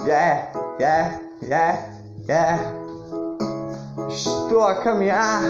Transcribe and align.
Yeah, 0.00 0.52
yeah, 0.80 1.20
yeah, 1.42 1.76
yeah. 2.26 2.58
Estou 4.08 4.64
a 4.64 4.74
caminhar. 4.82 5.42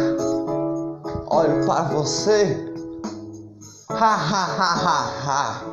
Olho 1.30 1.64
para 1.64 1.84
você. 1.84 2.74
Ha 3.88 4.14
ha 4.14 4.44
ha 4.44 4.74
ha 4.74 5.00
ha. 5.24 5.64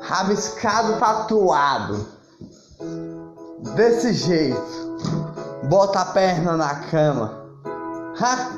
Rabiscado 0.00 0.98
tatuado. 0.98 2.06
Desse 3.74 4.12
jeito. 4.14 4.86
Bota 5.68 6.00
a 6.00 6.04
perna 6.06 6.56
na 6.56 6.74
cama. 6.90 7.44
Ha! 8.20 8.52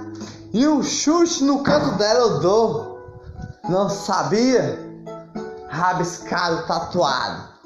E 0.53 0.69
um 0.69 0.83
chute 0.83 1.43
no 1.43 1.63
canto 1.63 1.97
dela 1.97 2.21
eu 2.21 2.41
dou. 2.41 2.99
Não 3.69 3.89
sabia? 3.89 4.79
Rabiscado 5.69 6.67
tatuado. 6.67 7.58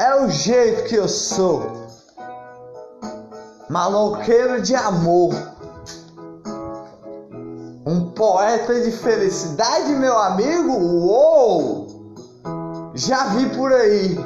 É 0.00 0.14
o 0.14 0.30
jeito 0.30 0.84
que 0.84 0.94
eu 0.94 1.06
sou. 1.06 1.60
Maloqueiro 3.68 4.62
de 4.62 4.74
amor. 4.74 5.34
Um 7.84 8.10
poeta 8.12 8.80
de 8.80 8.92
felicidade, 8.92 9.90
meu 9.96 10.16
amigo? 10.16 10.72
Uou! 10.72 12.14
Já 12.94 13.24
vi 13.34 13.54
por 13.54 13.70
aí. 13.74 14.18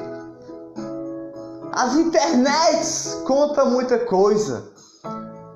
As 1.73 1.97
internets 1.97 3.21
contam 3.27 3.73
muita 3.73 3.99
coisa. 3.99 4.71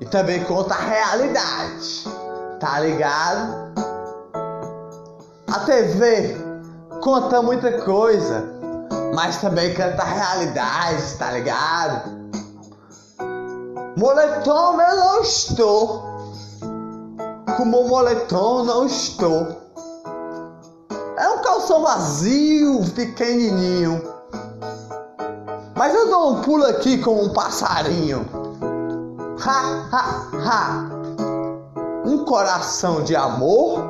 E 0.00 0.04
também 0.04 0.42
conta 0.42 0.74
a 0.74 0.78
realidade. 0.78 2.04
Tá 2.58 2.80
ligado? 2.80 3.72
A 5.46 5.60
TV 5.60 6.36
conta 7.00 7.40
muita 7.40 7.70
coisa. 7.82 8.58
Mas 9.14 9.38
também 9.38 9.74
canta 9.74 10.04
realidade, 10.04 11.14
tá 11.18 11.32
ligado? 11.32 12.18
Moletom 13.96 14.80
eu 14.80 14.96
não 14.96 15.20
estou. 15.22 16.04
Como 17.56 17.88
moletom 17.88 18.64
não 18.64 18.86
estou. 18.86 19.68
É 21.16 21.28
um 21.28 21.42
calção 21.42 21.82
vazio, 21.82 22.84
pequenininho. 22.94 24.00
Mas 25.74 25.94
eu 25.94 26.08
dou 26.08 26.32
um 26.32 26.42
pulo 26.42 26.64
aqui 26.66 26.98
como 26.98 27.24
um 27.24 27.32
passarinho. 27.32 28.24
Ha, 29.44 29.88
ha, 29.92 30.30
ha. 30.44 30.88
Um 32.04 32.24
coração 32.24 33.02
de 33.02 33.16
amor. 33.16 33.80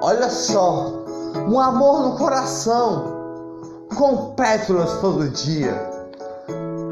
Olha 0.00 0.28
só, 0.30 0.92
um 1.48 1.58
amor 1.58 2.02
no 2.02 2.16
coração, 2.16 3.13
com 4.04 4.34
pétalas 4.34 5.00
todo 5.00 5.30
dia. 5.30 5.74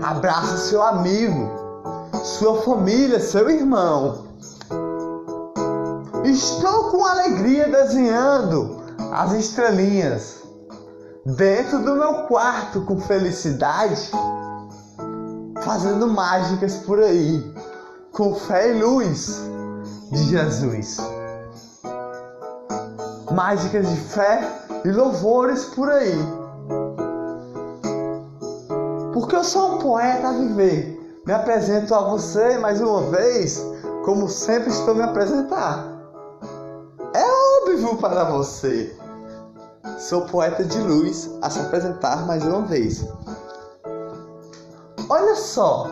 Abraça 0.02 0.56
seu 0.56 0.82
amigo, 0.82 1.46
sua 2.24 2.62
família, 2.62 3.20
seu 3.20 3.50
irmão. 3.50 4.24
Estou 6.24 6.90
com 6.90 7.04
alegria 7.04 7.68
desenhando 7.68 8.82
as 9.12 9.32
estrelinhas 9.32 10.42
dentro 11.26 11.80
do 11.80 11.96
meu 11.96 12.14
quarto 12.28 12.80
com 12.86 12.98
felicidade, 12.98 14.10
fazendo 15.62 16.08
mágicas 16.08 16.76
por 16.76 16.98
aí, 16.98 17.54
com 18.10 18.34
fé 18.34 18.70
e 18.70 18.82
luz 18.82 19.38
de 20.10 20.30
Jesus. 20.30 20.96
Mágicas 23.30 23.86
de 23.86 23.96
fé 23.96 24.50
e 24.82 24.90
louvores 24.90 25.66
por 25.66 25.90
aí. 25.90 26.41
Porque 29.12 29.36
eu 29.36 29.44
sou 29.44 29.74
um 29.74 29.78
poeta 29.78 30.28
a 30.28 30.32
viver. 30.32 31.20
Me 31.26 31.32
apresento 31.32 31.94
a 31.94 32.00
você 32.00 32.58
mais 32.58 32.80
uma 32.80 33.02
vez, 33.02 33.62
como 34.04 34.28
sempre 34.28 34.70
estou 34.70 34.94
me 34.94 35.02
apresentar. 35.02 35.86
É 37.14 37.24
óbvio 37.62 37.96
para 37.98 38.24
você. 38.24 38.96
Sou 39.98 40.22
poeta 40.22 40.64
de 40.64 40.78
luz 40.78 41.30
a 41.42 41.50
se 41.50 41.60
apresentar 41.60 42.26
mais 42.26 42.44
uma 42.44 42.62
vez. 42.62 43.06
Olha 45.08 45.36
só 45.36 45.88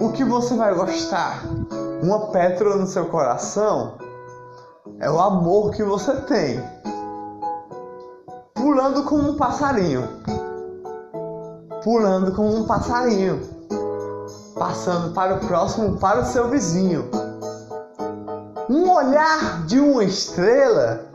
o 0.00 0.10
que 0.10 0.24
você 0.24 0.54
vai 0.56 0.74
gostar. 0.74 1.44
Uma 2.02 2.26
pétala 2.32 2.76
no 2.76 2.86
seu 2.86 3.06
coração 3.06 3.94
é 4.98 5.08
o 5.08 5.20
amor 5.20 5.70
que 5.70 5.84
você 5.84 6.12
tem. 6.22 6.62
Pulando 8.54 9.04
como 9.04 9.30
um 9.30 9.36
passarinho. 9.36 10.08
Pulando 11.84 12.32
como 12.32 12.56
um 12.56 12.64
passarinho. 12.64 13.40
Passando 14.58 15.12
para 15.12 15.34
o 15.34 15.40
próximo, 15.40 15.98
para 15.98 16.20
o 16.20 16.24
seu 16.24 16.48
vizinho. 16.48 17.10
Um 18.68 18.90
olhar 18.90 19.64
de 19.66 19.80
uma 19.80 20.04
estrela 20.04 21.12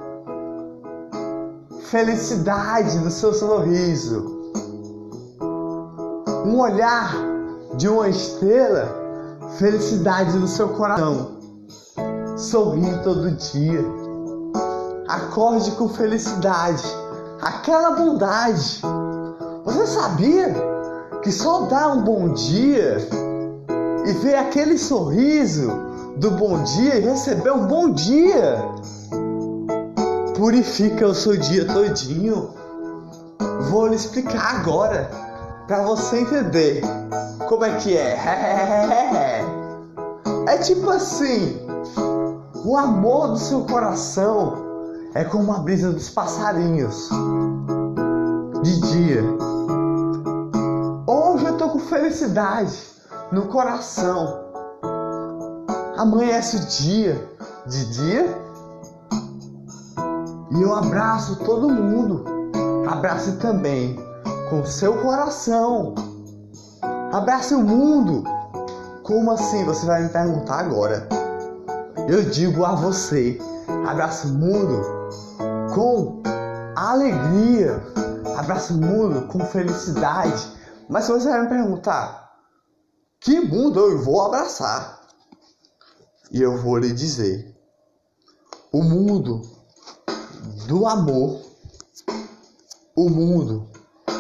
felicidade 1.90 3.00
do 3.00 3.10
seu 3.10 3.34
sorriso. 3.34 4.52
Um 6.46 6.60
olhar 6.60 7.14
de 7.76 7.88
uma 7.88 8.10
estrela, 8.10 8.88
felicidade 9.58 10.38
do 10.38 10.48
seu 10.48 10.70
coração. 10.70 11.38
Sorrir 12.36 13.02
todo 13.04 13.32
dia. 13.32 13.86
Acorde 15.08 15.72
com 15.72 15.88
felicidade, 15.88 16.84
aquela 17.42 17.92
bondade. 17.92 18.82
Você 19.68 19.86
sabia 19.86 20.56
que 21.22 21.30
só 21.30 21.64
dar 21.64 21.90
um 21.90 22.02
bom 22.02 22.30
dia 22.30 23.06
e 24.06 24.14
ver 24.14 24.36
aquele 24.36 24.78
sorriso 24.78 25.70
do 26.16 26.32
bom 26.32 26.64
dia 26.64 26.96
e 26.96 27.02
receber 27.02 27.52
um 27.52 27.68
bom 27.68 27.92
dia 27.92 28.64
purifica 30.38 31.06
o 31.06 31.14
seu 31.14 31.36
dia 31.36 31.66
todinho. 31.66 32.54
Vou 33.70 33.88
lhe 33.88 33.98
explicar 33.98 34.56
agora 34.62 35.12
para 35.68 35.82
você 35.82 36.22
entender 36.22 36.82
como 37.50 37.66
é 37.66 37.76
que 37.76 37.98
é. 37.98 38.18
É 40.48 40.58
tipo 40.60 40.90
assim, 40.90 41.60
o 42.64 42.78
amor 42.78 43.32
do 43.32 43.38
seu 43.38 43.66
coração 43.66 44.54
é 45.14 45.26
como 45.26 45.52
a 45.52 45.60
brisa 45.60 45.92
dos 45.92 46.10
passarinhos 46.10 47.10
de 48.64 48.80
dia. 48.80 49.47
Com 51.78 51.84
felicidade 51.84 52.76
no 53.32 53.50
coração. 53.50 54.40
Amanhece 55.96 56.58
o 56.58 56.60
dia 56.62 57.30
de 57.68 57.86
dia 57.94 58.42
e 60.50 60.60
eu 60.60 60.74
abraço 60.74 61.36
todo 61.46 61.70
mundo. 61.70 62.26
Abrace 62.90 63.34
também 63.34 63.96
com 64.50 64.66
seu 64.66 64.98
coração. 65.04 65.94
Abrace 67.12 67.54
o 67.54 67.62
mundo. 67.62 68.24
Como 69.04 69.30
assim? 69.30 69.64
Você 69.66 69.86
vai 69.86 70.02
me 70.02 70.10
perguntar 70.10 70.62
agora. 70.62 71.08
Eu 72.08 72.24
digo 72.24 72.66
a 72.66 72.74
você: 72.74 73.40
abrace 73.88 74.26
o 74.26 74.34
mundo 74.34 74.82
com 75.76 76.24
alegria. 76.76 77.80
Abrace 78.36 78.74
o 78.74 78.78
mundo 78.78 79.28
com 79.28 79.42
felicidade. 79.42 80.57
Mas 80.90 81.06
se 81.06 81.12
você 81.12 81.30
vai 81.30 81.42
me 81.44 81.50
perguntar: 81.50 82.32
que 83.20 83.40
mundo 83.40 83.80
eu 83.80 84.02
vou 84.02 84.22
abraçar? 84.22 85.02
E 86.32 86.42
eu 86.42 86.58
vou 86.58 86.78
lhe 86.78 86.92
dizer: 86.94 87.56
o 88.72 88.84
mundo 88.84 89.42
do 90.68 90.88
amor, 90.88 91.42
o 92.96 93.10
mundo 93.10 93.70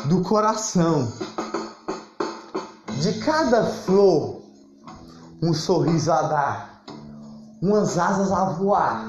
do 0.07 0.23
coração. 0.23 1.11
De 3.01 3.19
cada 3.19 3.63
flor, 3.63 4.41
um 5.41 5.53
sorriso 5.53 6.11
a 6.11 6.21
dar, 6.23 6.83
umas 7.61 7.97
asas 7.97 8.31
a 8.31 8.45
voar, 8.45 9.05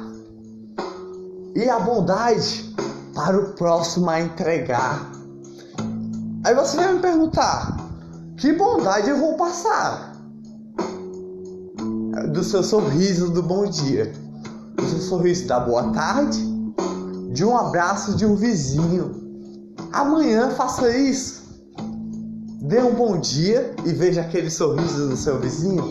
e 1.55 1.69
a 1.69 1.81
bondade 1.81 2.75
para 3.15 3.39
o 3.39 3.55
próximo 3.55 4.11
a 4.11 4.21
entregar. 4.21 5.08
Aí 6.45 6.55
você 6.55 6.77
vai 6.77 6.95
me 6.95 7.01
perguntar: 7.01 7.77
que 8.37 8.53
bondade 8.53 9.11
eu 9.11 9.19
vou 9.19 9.35
passar? 9.35 10.13
Do 12.33 12.43
seu 12.43 12.63
sorriso 12.63 13.31
do 13.31 13.43
bom 13.43 13.67
dia, 13.67 14.13
do 14.75 14.85
seu 14.85 15.01
sorriso 15.01 15.47
da 15.47 15.61
boa 15.61 15.93
tarde 15.93 16.59
de 17.39 17.45
um 17.45 17.57
abraço 17.57 18.17
de 18.17 18.27
um 18.27 18.35
vizinho. 18.35 19.15
Amanhã 19.93 20.51
faça 20.51 20.91
isso. 20.97 21.47
Dê 22.63 22.83
um 22.83 22.95
bom 22.95 23.19
dia 23.21 23.75
e 23.85 23.93
veja 23.93 24.23
aquele 24.23 24.51
sorriso 24.51 25.09
do 25.09 25.17
seu 25.17 25.39
vizinho. 25.39 25.85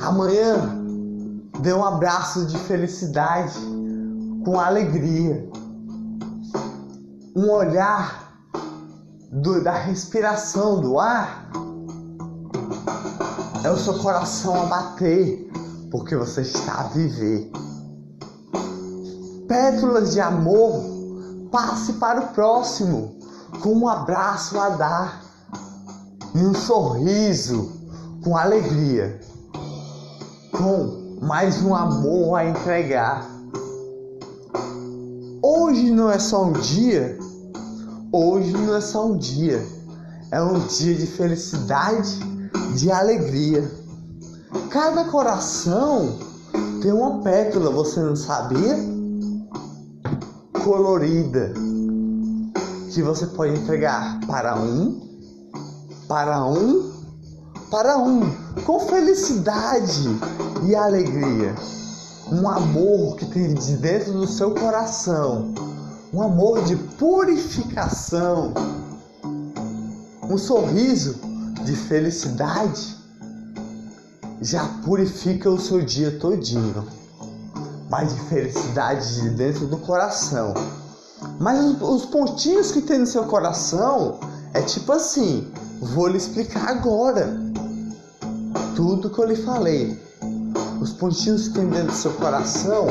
Amanhã 0.00 0.82
dê 1.60 1.72
um 1.72 1.84
abraço 1.84 2.44
de 2.46 2.58
felicidade 2.58 3.58
com 4.44 4.58
alegria. 4.58 5.48
Um 7.34 7.50
olhar 7.50 8.32
do, 9.32 9.62
da 9.62 9.72
respiração 9.72 10.80
do 10.80 11.00
ar, 11.00 11.50
é 13.64 13.70
o 13.70 13.76
seu 13.76 13.98
coração 13.98 14.62
a 14.62 14.66
bater, 14.66 15.50
porque 15.90 16.14
você 16.14 16.42
está 16.42 16.82
a 16.82 16.82
viver. 16.84 17.50
Pétalas 19.48 20.12
de 20.12 20.20
amor, 20.20 20.80
passe 21.50 21.94
para 21.94 22.20
o 22.20 22.28
próximo, 22.28 23.18
com 23.60 23.70
um 23.70 23.88
abraço 23.88 24.58
a 24.58 24.68
dar 24.70 25.24
e 26.34 26.38
um 26.38 26.54
sorriso, 26.54 27.72
com 28.22 28.36
alegria, 28.36 29.20
com 30.52 31.18
mais 31.20 31.60
um 31.62 31.74
amor 31.74 32.36
a 32.36 32.44
entregar. 32.44 33.28
Hoje 35.42 35.90
não 35.90 36.10
é 36.10 36.18
só 36.18 36.44
um 36.44 36.52
dia, 36.52 37.18
hoje 38.14 38.52
não 38.52 38.76
é 38.76 38.80
só 38.80 39.06
um 39.06 39.16
dia, 39.16 39.66
é 40.30 40.40
um 40.40 40.60
dia 40.60 40.94
de 40.94 41.06
felicidade, 41.06 42.20
de 42.76 42.90
alegria. 42.90 43.68
Cada 44.70 45.04
coração 45.06 46.18
tem 46.80 46.92
uma 46.92 47.20
pétala, 47.22 47.70
você 47.70 48.00
não 48.00 48.14
sabia? 48.14 48.78
Colorida, 50.62 51.52
que 52.90 53.02
você 53.02 53.26
pode 53.26 53.58
entregar 53.58 54.20
para 54.26 54.56
um, 54.56 55.00
para 56.06 56.46
um, 56.46 56.92
para 57.68 57.98
um, 57.98 58.20
com 58.64 58.78
felicidade 58.80 60.08
e 60.64 60.74
alegria 60.76 61.54
um 62.30 62.48
amor 62.48 63.16
que 63.16 63.26
tem 63.26 63.52
de 63.52 63.76
dentro 63.76 64.12
do 64.12 64.26
seu 64.26 64.52
coração, 64.52 65.52
um 66.14 66.22
amor 66.22 66.62
de 66.62 66.76
purificação, 66.76 68.54
um 70.30 70.38
sorriso 70.38 71.18
de 71.64 71.74
felicidade, 71.74 72.96
já 74.40 74.64
purifica 74.84 75.50
o 75.50 75.58
seu 75.58 75.82
dia 75.82 76.12
todinho. 76.20 76.86
Mas 77.90 78.14
de 78.14 78.20
felicidade 78.28 79.22
de 79.22 79.30
dentro 79.30 79.66
do 79.66 79.78
coração. 79.78 80.54
Mas 81.40 81.82
os 81.82 82.04
pontinhos 82.06 82.70
que 82.70 82.82
tem 82.82 83.00
no 83.00 83.06
seu 83.06 83.24
coração 83.24 84.20
é 84.52 84.62
tipo 84.62 84.92
assim, 84.92 85.50
vou 85.80 86.06
lhe 86.06 86.16
explicar 86.16 86.68
agora. 86.68 87.36
Tudo 88.76 89.10
que 89.10 89.18
eu 89.18 89.26
lhe 89.26 89.36
falei 89.36 90.00
os 90.80 90.92
pontinhos 90.92 91.48
que 91.48 91.54
tem 91.54 91.68
dentro 91.68 91.86
do 91.86 91.94
seu 91.94 92.12
coração 92.12 92.86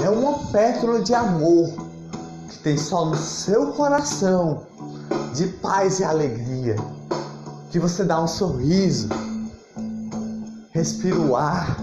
é 0.00 0.08
uma 0.08 0.38
pétala 0.52 1.00
de 1.00 1.12
amor 1.12 1.81
que 2.52 2.58
tem 2.58 2.76
só 2.76 3.06
no 3.06 3.16
seu 3.16 3.72
coração, 3.72 4.66
de 5.34 5.46
paz 5.46 6.00
e 6.00 6.04
alegria. 6.04 6.76
Que 7.70 7.78
você 7.78 8.04
dá 8.04 8.22
um 8.22 8.28
sorriso, 8.28 9.08
respira 10.70 11.18
o 11.18 11.34
ar 11.34 11.78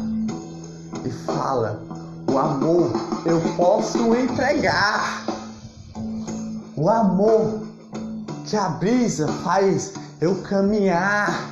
e 1.03 1.09
fala: 1.25 1.81
O 2.31 2.37
amor 2.37 2.91
eu 3.25 3.41
posso 3.57 4.15
entregar. 4.15 5.25
O 6.75 6.87
amor 6.89 7.67
que 8.45 8.55
a 8.55 8.69
brisa 8.69 9.27
faz 9.43 9.93
eu 10.21 10.41
caminhar 10.43 11.49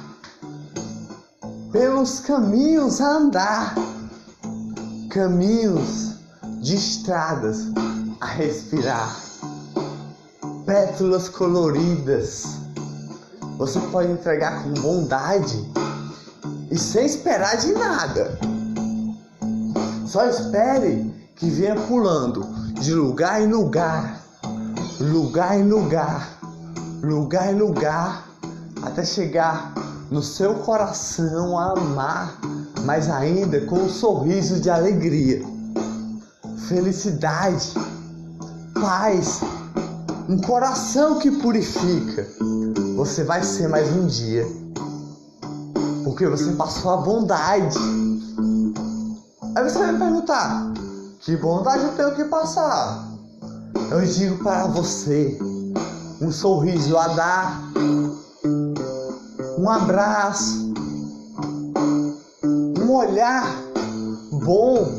pelos 1.71 2.19
caminhos 2.19 3.01
a 3.01 3.17
andar 3.17 3.75
caminhos 5.09 6.13
de 6.61 6.75
estradas 6.75 7.67
a 8.19 8.25
respirar, 8.25 9.15
pétalas 10.65 11.29
coloridas. 11.29 12.45
Você 13.57 13.79
pode 13.91 14.11
entregar 14.11 14.63
com 14.63 14.73
bondade 14.73 15.71
e 16.69 16.77
sem 16.77 17.05
esperar 17.05 17.57
de 17.57 17.71
nada. 17.73 18.37
Só 20.05 20.25
espere 20.25 21.13
que 21.35 21.49
venha 21.49 21.75
pulando 21.75 22.45
de 22.79 22.93
lugar 22.93 23.41
em 23.41 23.47
lugar, 23.47 24.21
lugar 24.99 25.57
em 25.57 25.67
lugar, 25.67 26.39
lugar 27.01 27.53
em 27.53 27.57
lugar, 27.57 28.27
até 28.83 29.03
chegar 29.03 29.73
no 30.11 30.21
seu 30.21 30.55
coração 30.55 31.57
a 31.57 31.71
amar 31.71 32.39
mas 32.87 33.09
ainda 33.09 33.59
com 33.65 33.79
um 33.79 33.89
sorriso 33.89 34.61
de 34.61 34.69
alegria, 34.69 35.43
felicidade, 36.69 37.73
paz, 38.79 39.41
um 40.29 40.39
coração 40.39 41.19
que 41.19 41.31
purifica. 41.31 42.27
Você 42.95 43.23
vai 43.23 43.43
ser 43.43 43.67
mais 43.67 43.89
um 43.91 44.07
dia, 44.07 44.45
porque 46.03 46.27
você 46.27 46.51
passou 46.53 46.91
a 46.91 46.97
bondade. 46.97 47.77
Aí 49.55 49.63
você 49.63 49.79
vai 49.79 49.91
me 49.91 49.99
perguntar: 49.99 50.73
que 51.19 51.35
bondade 51.37 51.83
eu 51.83 51.95
tenho 51.95 52.15
que 52.15 52.25
passar? 52.25 53.07
Eu 53.91 54.01
digo 54.05 54.43
para 54.43 54.67
você: 54.67 55.37
um 56.21 56.31
sorriso 56.31 56.97
a 56.97 57.07
dar, 57.09 57.61
um 59.57 59.69
abraço, 59.69 60.73
um 62.79 62.91
olhar 62.91 63.43
bom, 64.31 64.91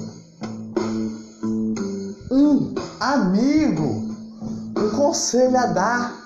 um 2.31 2.78
amigo, 3.01 4.17
um 4.77 4.91
conselho 4.97 5.57
a 5.57 5.67
dar 5.67 6.17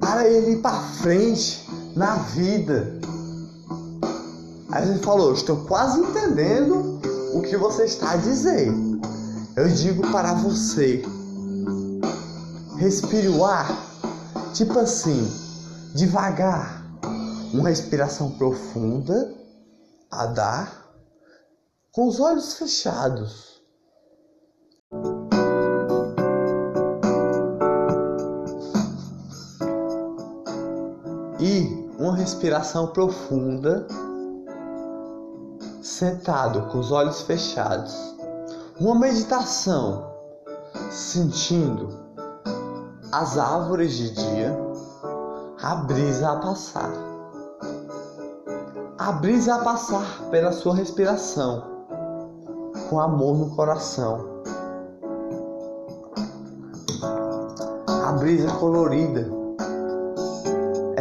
para 0.00 0.28
ele 0.28 0.52
ir 0.52 0.62
para 0.62 0.80
frente 0.80 1.66
na 1.96 2.16
vida. 2.16 2.98
Aí 4.70 4.88
ele 4.88 4.98
falou: 4.98 5.32
Estou 5.32 5.64
quase 5.66 6.00
entendendo 6.00 7.00
o 7.34 7.42
que 7.42 7.56
você 7.56 7.84
está 7.84 8.16
dizer. 8.16 8.72
Eu 9.56 9.68
digo 9.68 10.10
para 10.10 10.34
você: 10.34 11.02
respire 12.76 13.28
o 13.28 13.44
ar, 13.44 13.68
tipo 14.52 14.78
assim, 14.78 15.30
devagar, 15.94 16.84
uma 17.52 17.68
respiração 17.68 18.32
profunda 18.32 19.32
a 20.10 20.26
dar 20.26 20.84
com 21.92 22.08
os 22.08 22.18
olhos 22.18 22.54
fechados. 22.54 23.53
E 31.46 31.90
uma 31.98 32.16
respiração 32.16 32.86
profunda, 32.86 33.86
sentado 35.82 36.62
com 36.72 36.78
os 36.78 36.90
olhos 36.90 37.20
fechados. 37.20 37.94
Uma 38.80 38.94
meditação, 38.94 40.10
sentindo 40.90 41.90
as 43.12 43.36
árvores 43.36 43.92
de 43.92 44.14
dia, 44.14 44.58
a 45.60 45.74
brisa 45.74 46.30
a 46.30 46.36
passar. 46.36 46.90
A 48.96 49.12
brisa 49.12 49.56
a 49.56 49.58
passar 49.58 50.22
pela 50.30 50.50
sua 50.50 50.74
respiração 50.74 51.62
com 52.88 52.98
amor 52.98 53.36
no 53.36 53.54
coração. 53.54 54.42
A 57.86 58.12
brisa 58.12 58.50
colorida. 58.52 59.43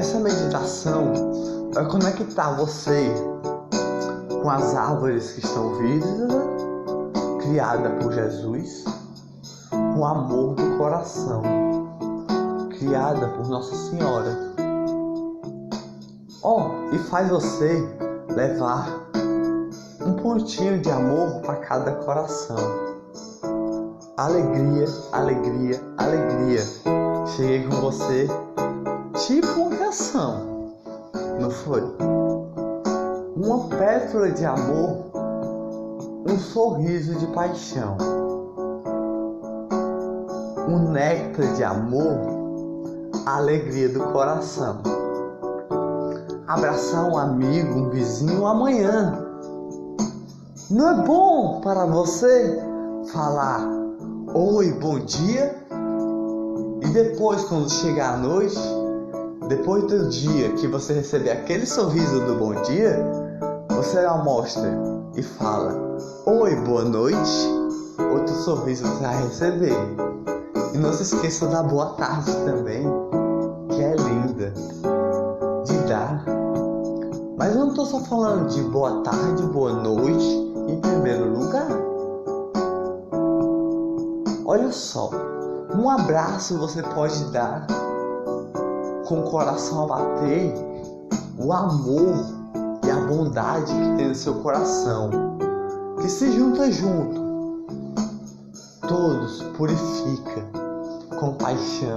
Essa 0.04 0.20
meditação 0.20 1.14
vai 1.74 1.88
conectar 1.88 2.58
você 2.58 3.10
com 4.42 4.50
as 4.50 4.76
árvores 4.76 5.32
que 5.32 5.40
estão 5.40 5.76
vivas, 5.76 6.30
criada 7.42 7.90
por 7.92 8.12
Jesus, 8.12 8.84
com 9.70 10.00
o 10.00 10.06
amor 10.06 10.56
do 10.56 10.78
coração, 10.78 11.42
criada 12.78 13.30
por 13.30 13.48
Nossa 13.48 13.74
Senhora. 13.74 14.38
Oh, 16.42 16.64
e 16.92 16.98
faz 17.10 17.30
você 17.30 17.82
levar 18.36 19.10
um 20.06 20.16
pontinho 20.16 20.82
de 20.82 20.92
amor 20.92 21.40
para 21.44 21.56
cada 21.62 21.94
coração. 21.94 22.58
Alegria, 24.18 24.86
alegria, 25.14 25.82
alegria. 25.98 26.62
Cheguei 27.26 27.66
com 27.66 27.80
você 27.80 28.28
tipo 29.28 29.62
uma 29.62 29.78
canção, 29.78 30.74
não 31.40 31.50
foi? 31.50 31.82
Uma 33.36 33.68
pétala 33.70 34.32
de 34.32 34.46
amor, 34.46 35.06
um 36.28 36.38
sorriso 36.38 37.16
de 37.16 37.28
paixão, 37.28 37.98
um 40.68 40.92
néctar 40.92 41.54
de 41.54 41.64
amor, 41.64 42.18
a 43.26 43.38
alegria 43.38 43.90
do 43.90 44.02
coração. 44.12 44.82
Abraçar 46.48 47.06
um 47.10 47.18
amigo, 47.18 47.80
um 47.80 47.90
vizinho 47.90 48.46
amanhã 48.46 49.24
não 50.70 50.90
é 50.90 51.06
bom 51.06 51.62
para 51.62 51.86
você 51.86 52.60
falar 53.12 53.68
oi, 54.34 54.72
bom 54.74 55.00
dia 55.00 55.56
E 56.82 56.88
depois, 56.88 57.44
quando 57.46 57.72
chegar 57.72 58.16
a 58.16 58.18
noite, 58.18 58.60
depois 59.48 59.84
do 59.86 60.10
dia 60.10 60.54
que 60.54 60.68
você 60.68 60.94
receber 60.94 61.32
aquele 61.32 61.66
sorriso 61.66 62.22
do 62.22 62.36
bom 62.36 62.54
dia, 62.62 62.98
você 63.70 64.02
mostra 64.24 64.72
e 65.16 65.22
fala: 65.22 65.98
Oi, 66.26 66.56
boa 66.58 66.84
noite. 66.84 67.64
Outro 68.12 68.34
sorriso 68.36 68.86
você 68.86 69.04
vai 69.04 69.24
receber. 69.24 69.78
E 70.74 70.78
não 70.78 70.94
se 70.94 71.04
esqueça 71.04 71.48
da 71.48 71.62
boa 71.62 71.94
tarde 71.94 72.32
também, 72.46 72.84
que 73.70 73.82
é 73.82 73.96
linda 73.96 74.54
de 75.66 75.78
dar. 75.88 76.26
Mas 77.38 77.54
eu 77.54 77.60
não 77.60 77.70
estou 77.70 77.86
só 77.86 78.00
falando 78.02 78.48
de 78.48 78.62
boa 78.62 79.02
tarde, 79.04 79.44
boa 79.44 79.74
noite 79.74 80.26
em 80.68 80.80
primeiro 80.80 81.38
lugar. 81.38 81.68
Olha 84.46 84.72
só, 84.72 85.10
um 85.76 85.90
abraço 85.90 86.58
você 86.58 86.82
pode 86.82 87.24
dar 87.32 87.68
com 89.08 89.20
o 89.20 89.24
coração 89.24 89.84
a 89.84 89.88
bater, 89.88 90.54
o 91.38 91.52
amor 91.52 92.26
e 92.86 92.90
a 92.90 92.96
bondade 93.02 93.74
que 93.74 93.98
tem 93.98 94.10
no 94.10 94.16
seu 94.16 94.36
coração, 94.36 95.10
que 96.02 96.10
se 96.10 96.32
junta 96.32 96.72
junto. 96.72 97.22
Todos 98.88 99.42
purifica 99.58 100.46
com 101.20 101.34
paixão, 101.34 101.96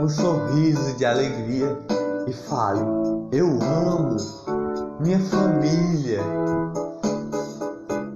um 0.00 0.08
sorriso 0.08 0.96
de 0.96 1.04
alegria 1.04 1.78
e 2.26 2.32
fale: 2.32 2.80
Eu 3.32 3.46
amo 3.60 4.16
minha 5.00 5.18
família. 5.18 6.20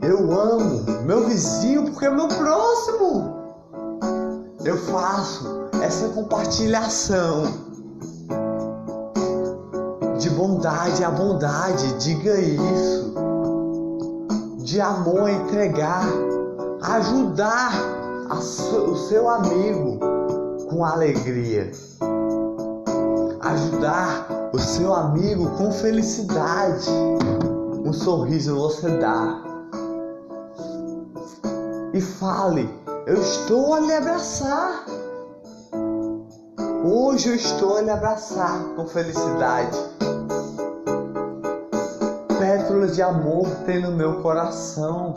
Eu 0.02 0.32
amo 0.32 0.84
meu 1.04 1.26
vizinho 1.26 1.84
porque 1.84 2.06
é 2.06 2.10
meu 2.10 2.28
próximo. 2.28 3.34
Eu 4.64 4.76
faço 4.78 5.68
essa 5.82 6.08
compartilhação 6.10 7.63
de 10.24 10.30
bondade 10.30 11.04
a 11.04 11.10
bondade, 11.10 11.92
diga 11.98 12.40
isso. 12.40 13.12
De 14.56 14.80
amor 14.80 15.24
a 15.24 15.32
entregar, 15.32 16.06
ajudar 16.80 17.74
o 18.30 18.96
seu 18.96 19.28
amigo 19.28 19.98
com 20.70 20.82
alegria 20.82 21.70
ajudar 23.42 24.50
o 24.54 24.58
seu 24.58 24.94
amigo 24.94 25.50
com 25.58 25.70
felicidade. 25.70 26.88
Um 27.84 27.92
sorriso 27.92 28.56
você 28.56 28.88
dá. 28.96 29.42
E 31.92 32.00
fale: 32.00 32.66
Eu 33.06 33.20
estou 33.20 33.74
a 33.74 33.80
lhe 33.80 33.92
abraçar. 33.92 34.86
Hoje 36.86 37.30
eu 37.30 37.34
estou 37.34 37.78
a 37.78 37.80
lhe 37.80 37.88
abraçar 37.88 38.62
com 38.76 38.86
felicidade. 38.86 39.74
Pétalas 42.38 42.94
de 42.94 43.00
amor 43.00 43.48
tem 43.64 43.80
no 43.80 43.92
meu 43.92 44.20
coração. 44.20 45.14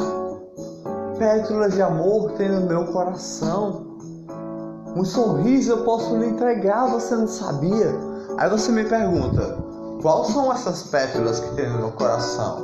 Pétalas 1.20 1.74
de 1.74 1.82
amor 1.82 2.32
tem 2.38 2.48
no 2.48 2.62
meu 2.62 2.86
coração. 2.86 3.86
Um 4.96 5.04
sorriso 5.04 5.74
eu 5.74 5.84
posso 5.84 6.16
lhe 6.16 6.28
entregar, 6.28 6.90
você 6.90 7.14
não 7.18 7.28
sabia? 7.28 7.94
Aí 8.38 8.50
você 8.50 8.72
me 8.72 8.86
pergunta, 8.86 9.58
quais 10.02 10.28
são 10.28 10.54
essas 10.54 10.84
pétalas 10.84 11.42
que 11.42 11.54
tem 11.58 11.70
no 11.70 11.80
meu 11.80 11.92
coração? 11.92 12.64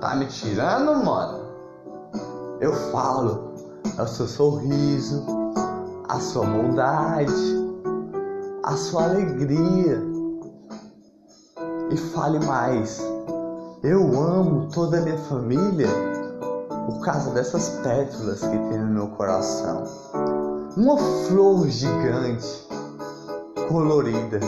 Tá 0.00 0.14
me 0.14 0.26
tirando, 0.26 1.04
mano? 1.04 1.40
Eu 2.60 2.72
falo, 2.92 3.52
é 3.98 4.02
o 4.02 4.06
seu 4.06 4.28
sorriso, 4.28 5.26
a 6.08 6.20
sua 6.20 6.46
bondade, 6.46 7.57
a 8.68 8.76
sua 8.76 9.04
alegria. 9.04 9.98
E 11.90 11.96
fale 12.12 12.38
mais, 12.44 13.00
eu 13.82 14.20
amo 14.20 14.68
toda 14.68 14.98
a 14.98 15.00
minha 15.00 15.16
família 15.16 15.88
por 16.84 17.00
causa 17.00 17.30
dessas 17.30 17.70
pétalas 17.82 18.40
que 18.40 18.58
tem 18.68 18.78
no 18.78 18.92
meu 18.92 19.08
coração. 19.16 19.84
Uma 20.76 20.98
flor 20.98 21.66
gigante, 21.68 22.68
colorida 23.68 24.38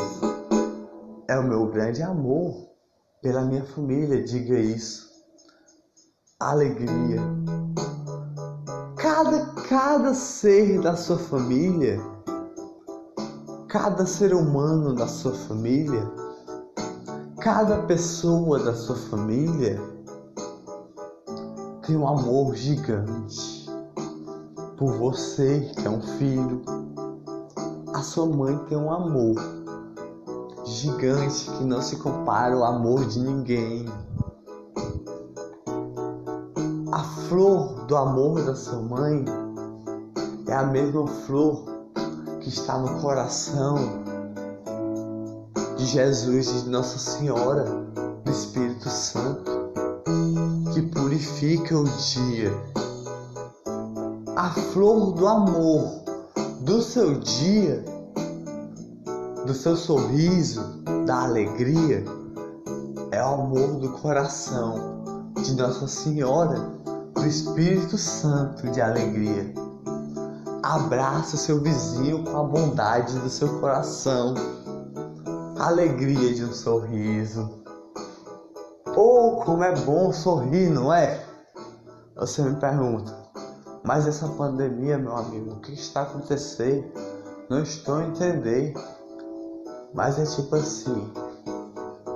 é 1.26 1.38
o 1.38 1.42
meu 1.42 1.68
grande 1.68 2.02
amor 2.02 2.54
pela 3.22 3.40
minha 3.40 3.64
família, 3.64 4.22
diga 4.22 4.58
isso. 4.58 5.08
Alegria. 6.38 7.22
Cada, 8.96 9.46
cada 9.66 10.12
ser 10.12 10.78
da 10.82 10.94
sua 10.94 11.16
família, 11.16 11.98
cada 13.70 14.04
ser 14.04 14.34
humano 14.34 14.92
da 14.92 15.06
sua 15.06 15.32
família, 15.32 16.02
cada 17.38 17.78
pessoa 17.82 18.58
da 18.58 18.74
sua 18.74 18.96
família 18.96 19.80
tem 21.86 21.96
um 21.96 22.08
amor 22.08 22.56
gigante 22.56 23.70
por 24.76 24.92
você, 24.94 25.70
que 25.76 25.86
é 25.86 25.90
um 25.90 26.02
filho. 26.02 26.62
A 27.94 28.02
sua 28.02 28.26
mãe 28.26 28.58
tem 28.68 28.76
um 28.76 28.92
amor 28.92 29.36
gigante 30.64 31.48
que 31.52 31.62
não 31.62 31.80
se 31.80 31.94
compara 31.94 32.56
ao 32.56 32.64
amor 32.64 33.04
de 33.04 33.20
ninguém. 33.20 33.86
A 36.90 37.04
flor 37.04 37.84
do 37.86 37.96
amor 37.96 38.44
da 38.44 38.56
sua 38.56 38.82
mãe 38.82 39.24
é 40.48 40.54
a 40.54 40.64
mesma 40.64 41.06
flor 41.06 41.69
que 42.40 42.48
está 42.48 42.78
no 42.78 43.00
coração 43.00 43.76
de 45.76 45.86
Jesus 45.86 46.62
de 46.64 46.68
Nossa 46.70 46.98
Senhora, 46.98 47.64
do 48.24 48.30
Espírito 48.30 48.88
Santo, 48.88 49.72
que 50.72 50.82
purifica 50.82 51.78
o 51.78 51.84
dia. 51.84 52.52
A 54.36 54.50
flor 54.50 55.12
do 55.12 55.26
amor 55.26 56.04
do 56.62 56.82
seu 56.82 57.18
dia 57.20 57.84
do 59.50 59.54
seu 59.54 59.76
sorriso, 59.76 60.62
da 61.06 61.24
alegria, 61.24 62.04
é 63.10 63.22
o 63.22 63.34
amor 63.34 63.80
do 63.80 63.88
coração 63.88 65.02
de 65.42 65.54
Nossa 65.54 65.88
Senhora, 65.88 66.56
do 67.14 67.26
Espírito 67.26 67.98
Santo 67.98 68.68
de 68.68 68.80
alegria. 68.80 69.52
Abraça 70.62 71.38
seu 71.38 71.62
vizinho 71.62 72.22
com 72.24 72.36
a 72.36 72.44
bondade 72.44 73.18
do 73.18 73.30
seu 73.30 73.60
coração, 73.60 74.34
a 75.58 75.68
alegria 75.68 76.34
de 76.34 76.44
um 76.44 76.52
sorriso. 76.52 77.62
Oh, 78.94 79.40
como 79.44 79.64
é 79.64 79.74
bom 79.74 80.12
sorrir, 80.12 80.68
não 80.68 80.92
é? 80.92 81.24
Você 82.16 82.42
me 82.42 82.56
pergunta, 82.56 83.16
mas 83.84 84.06
essa 84.06 84.28
pandemia, 84.28 84.98
meu 84.98 85.16
amigo, 85.16 85.52
o 85.52 85.60
que 85.60 85.72
está 85.72 86.02
acontecendo? 86.02 86.92
Não 87.48 87.62
estou 87.62 87.96
a 87.96 88.04
entender. 88.04 88.74
Mas 89.94 90.18
é 90.18 90.24
tipo 90.24 90.54
assim, 90.54 91.12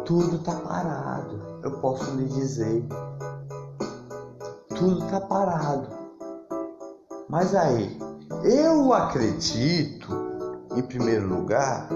tudo 0.04 0.38
tá 0.40 0.54
parado. 0.56 1.40
Eu 1.62 1.72
posso 1.80 2.10
lhe 2.12 2.26
dizer. 2.26 2.86
Tudo 4.76 5.06
tá 5.08 5.20
parado. 5.22 5.88
Mas 7.28 7.54
aí, 7.54 7.98
eu 8.42 8.92
acredito, 8.92 10.08
em 10.74 10.82
primeiro 10.82 11.28
lugar, 11.28 11.88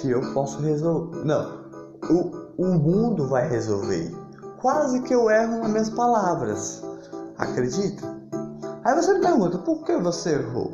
que 0.00 0.10
eu 0.10 0.32
posso 0.32 0.60
resolver. 0.60 1.24
Não, 1.24 1.66
o, 2.10 2.30
o 2.56 2.66
mundo 2.78 3.28
vai 3.28 3.48
resolver. 3.48 4.10
Quase 4.60 5.02
que 5.02 5.14
eu 5.14 5.30
erro 5.30 5.58
nas 5.58 5.70
minhas 5.70 5.90
palavras. 5.90 6.82
Acredita? 7.38 8.06
Aí 8.84 8.94
você 8.94 9.14
me 9.14 9.20
pergunta, 9.20 9.58
por 9.58 9.84
que 9.84 9.96
você 9.98 10.34
errou? 10.34 10.72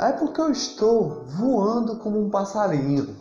É 0.00 0.12
porque 0.12 0.40
eu 0.40 0.50
estou 0.50 1.22
voando 1.38 1.96
como 1.98 2.20
um 2.20 2.28
passarinho. 2.28 3.16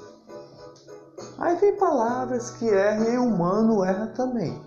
Aí 1.38 1.56
tem 1.58 1.76
palavras 1.78 2.52
que 2.52 2.68
erram 2.68 3.14
e 3.14 3.18
o 3.18 3.26
humano 3.26 3.84
erra 3.84 4.08
também. 4.08 4.60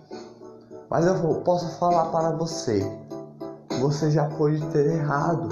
Mas 0.88 1.06
eu 1.06 1.40
posso 1.42 1.76
falar 1.78 2.06
para 2.06 2.30
você. 2.30 2.80
Você 3.80 4.10
já 4.10 4.28
pode 4.28 4.64
ter 4.68 4.86
errado. 4.86 5.48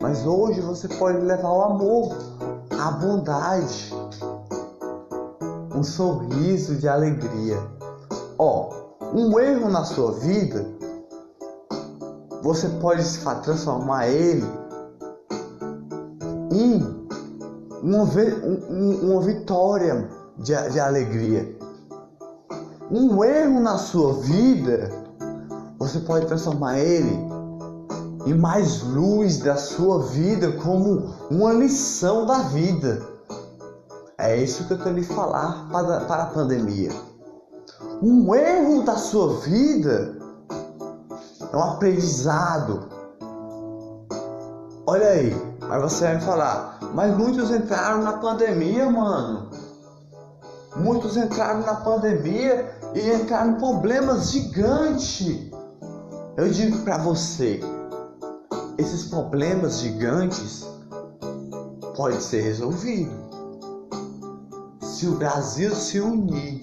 Mas 0.00 0.26
hoje 0.26 0.60
você 0.60 0.88
pode 0.88 1.18
levar 1.18 1.50
o 1.50 1.62
amor, 1.62 2.16
a 2.78 2.90
bondade, 2.90 3.92
um 5.74 5.82
sorriso 5.82 6.76
de 6.76 6.88
alegria. 6.88 7.58
Ó, 8.38 8.70
um 9.14 9.38
erro 9.38 9.70
na 9.70 9.84
sua 9.84 10.12
vida, 10.12 10.66
você 12.42 12.68
pode 12.80 13.02
transformar 13.42 14.08
ele 14.08 14.46
em 16.52 17.08
uma, 17.82 18.04
uma 18.04 19.20
vitória 19.22 20.08
de, 20.38 20.70
de 20.70 20.80
alegria. 20.80 21.56
Um 22.90 23.24
erro 23.24 23.60
na 23.60 23.78
sua 23.78 24.14
vida, 24.14 24.90
você 25.78 26.00
pode 26.00 26.26
transformar 26.26 26.78
ele 26.78 27.33
e 28.26 28.34
mais 28.34 28.82
luz 28.82 29.38
da 29.38 29.56
sua 29.56 30.02
vida 30.04 30.52
como 30.52 31.14
uma 31.30 31.52
lição 31.52 32.26
da 32.26 32.38
vida. 32.38 33.02
É 34.18 34.36
isso 34.36 34.66
que 34.66 34.72
eu 34.72 34.78
quero 34.78 34.94
lhe 34.94 35.04
falar 35.04 35.68
para, 35.70 36.00
para 36.00 36.22
a 36.22 36.26
pandemia. 36.26 36.90
Um 38.02 38.34
erro 38.34 38.82
da 38.82 38.96
sua 38.96 39.40
vida 39.40 40.16
é 41.52 41.56
um 41.56 41.62
aprendizado. 41.62 42.88
Olha 44.86 45.08
aí, 45.08 45.54
mas 45.60 45.82
você 45.82 46.04
vai 46.04 46.20
falar, 46.20 46.78
mas 46.94 47.16
muitos 47.16 47.50
entraram 47.50 48.02
na 48.02 48.14
pandemia, 48.14 48.88
mano. 48.90 49.50
Muitos 50.76 51.16
entraram 51.16 51.60
na 51.60 51.74
pandemia 51.76 52.70
e 52.94 53.12
entraram 53.12 53.52
em 53.52 53.54
problemas 53.54 54.30
gigantes. 54.30 55.50
Eu 56.36 56.50
digo 56.50 56.78
para 56.80 56.98
você, 56.98 57.60
esses 58.78 59.04
problemas 59.04 59.80
gigantes 59.80 60.66
podem 61.96 62.20
ser 62.20 62.42
resolvidos 62.42 63.24
se 64.80 65.08
o 65.08 65.16
Brasil 65.16 65.74
se 65.74 66.00
unir 66.00 66.60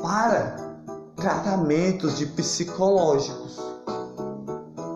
para 0.00 0.56
tratamentos 1.16 2.16
de 2.16 2.26
psicológicos, 2.26 3.58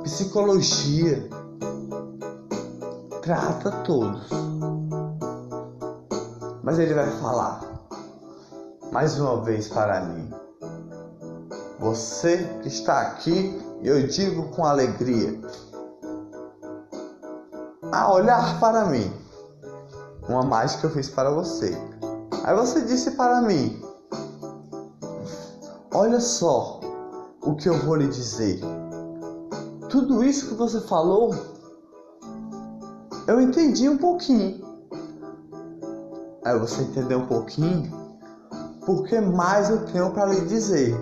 psicologia 0.03 1.29
trata 3.21 3.71
todos. 3.83 4.29
Mas 6.63 6.79
ele 6.79 6.95
vai 6.95 7.11
falar 7.21 7.61
mais 8.93 9.19
uma 9.19 9.43
vez 9.43 9.69
para 9.69 10.05
mim. 10.05 10.31
Você 11.81 12.39
que 12.63 12.69
está 12.69 13.01
aqui, 13.01 13.61
eu 13.85 14.07
digo 14.07 14.49
com 14.49 14.65
alegria, 14.65 15.39
a 17.93 18.11
olhar 18.11 18.59
para 18.59 18.87
mim, 18.87 19.13
uma 20.27 20.43
mágica 20.43 20.81
que 20.81 20.87
eu 20.87 20.91
fiz 20.91 21.11
para 21.11 21.31
você. 21.31 21.77
Aí 22.45 22.55
você 22.57 22.81
disse 22.81 23.11
para 23.11 23.43
mim: 23.43 23.79
Olha 25.93 26.19
só 26.19 26.81
o 27.43 27.55
que 27.55 27.69
eu 27.69 27.79
vou 27.85 27.97
lhe 27.97 28.09
dizer. 28.09 28.59
Tudo 29.91 30.25
isso 30.25 30.49
que 30.49 30.55
você 30.55 30.81
falou, 30.81 31.35
eu 33.27 33.39
entendi 33.39 33.87
um 33.87 33.99
pouquinho. 33.99 34.65
Aí 36.43 36.59
você 36.59 36.83
entendeu 36.83 37.19
um 37.19 37.27
pouquinho, 37.27 37.93
porque 38.87 39.21
mais 39.21 39.69
eu 39.69 39.85
tenho 39.85 40.11
para 40.11 40.27
lhe 40.33 40.41
dizer. 40.47 40.95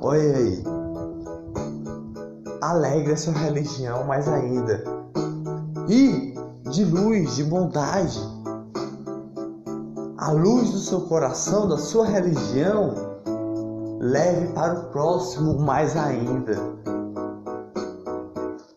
Olha 0.00 0.36
aí. 0.36 0.77
Alegre 2.60 3.12
a 3.12 3.16
sua 3.16 3.34
religião 3.34 4.04
mais 4.04 4.28
ainda. 4.28 4.82
E 5.88 6.34
de 6.70 6.84
luz, 6.84 7.36
de 7.36 7.44
bondade. 7.44 8.18
A 10.16 10.32
luz 10.32 10.70
do 10.70 10.78
seu 10.78 11.02
coração, 11.02 11.68
da 11.68 11.78
sua 11.78 12.06
religião, 12.06 12.94
leve 14.00 14.52
para 14.52 14.80
o 14.80 14.90
próximo 14.90 15.58
mais 15.60 15.96
ainda. 15.96 16.56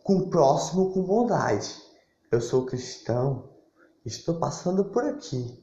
Com 0.04 0.18
o 0.18 0.30
próximo 0.30 0.94
com 0.94 1.04
bondade. 1.04 1.76
Eu 2.32 2.40
sou 2.40 2.66
cristão, 2.66 3.50
estou 4.06 4.36
passando 4.36 4.86
por 4.86 5.04
aqui. 5.04 5.60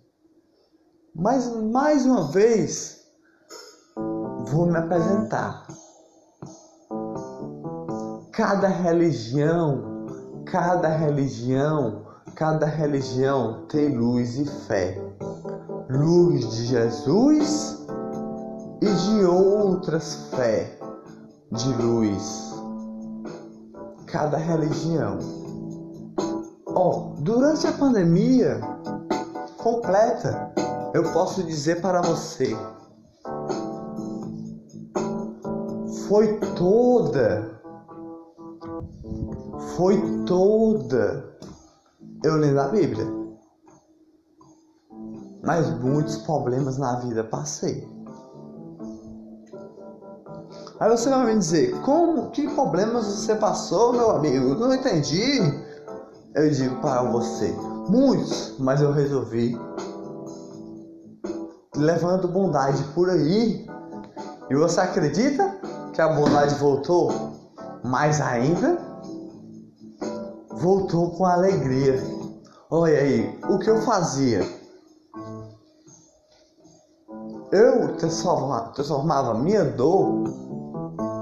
Mas 1.14 1.46
mais 1.54 2.04
uma 2.04 2.30
vez 2.30 2.98
vou 4.50 4.66
me 4.66 4.76
apresentar. 4.76 5.66
Cada 8.38 8.68
religião, 8.68 10.06
cada 10.46 10.88
religião 10.88 12.08
Cada 12.38 12.66
religião 12.66 13.66
tem 13.68 13.96
luz 13.96 14.38
e 14.38 14.44
fé. 14.44 14.96
Luz 15.90 16.48
de 16.50 16.66
Jesus 16.66 17.84
e 18.80 18.86
de 18.86 19.24
outras 19.24 20.28
fé 20.30 20.78
de 21.50 21.68
luz. 21.82 22.54
Cada 24.06 24.36
religião. 24.36 25.18
Ó, 26.64 27.16
oh, 27.16 27.20
durante 27.22 27.66
a 27.66 27.72
pandemia 27.72 28.60
completa, 29.56 30.52
eu 30.94 31.02
posso 31.12 31.42
dizer 31.42 31.80
para 31.80 32.00
você, 32.02 32.56
foi 36.06 36.38
toda, 36.56 37.57
foi 39.78 40.24
toda 40.26 41.38
eu 42.24 42.34
lendo 42.34 42.58
a 42.58 42.66
Bíblia. 42.66 43.06
Mas 45.44 45.70
muitos 45.78 46.16
problemas 46.16 46.76
na 46.78 46.96
vida 46.96 47.22
passei. 47.22 47.88
Aí 50.80 50.90
você 50.90 51.08
vai 51.08 51.26
me 51.26 51.38
dizer, 51.38 51.80
como, 51.82 52.30
que 52.32 52.52
problemas 52.56 53.06
você 53.06 53.36
passou, 53.36 53.92
meu 53.92 54.10
amigo? 54.10 54.56
Não 54.56 54.74
entendi. 54.74 55.38
Eu 56.34 56.50
digo 56.50 56.80
para 56.80 57.02
você, 57.04 57.52
muitos, 57.88 58.56
mas 58.58 58.82
eu 58.82 58.90
resolvi 58.90 59.56
levando 61.76 62.26
bondade 62.26 62.82
por 62.94 63.08
aí. 63.08 63.64
E 64.50 64.54
você 64.56 64.80
acredita 64.80 65.56
que 65.92 66.00
a 66.00 66.08
bondade 66.08 66.56
voltou 66.56 67.12
mais 67.84 68.20
ainda? 68.20 68.87
Voltou 70.58 71.10
com 71.12 71.24
alegria. 71.24 72.02
Olha 72.70 72.98
aí, 72.98 73.40
o 73.48 73.58
que 73.58 73.70
eu 73.70 73.80
fazia? 73.82 74.46
Eu 77.50 77.96
transformava, 77.96 78.72
transformava 78.72 79.34
minha 79.34 79.64
dor 79.64 80.24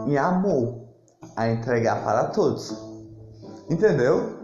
em 0.06 0.16
amor 0.16 0.74
a 1.36 1.48
entregar 1.48 2.02
para 2.02 2.24
todos. 2.24 2.74
Entendeu? 3.70 4.36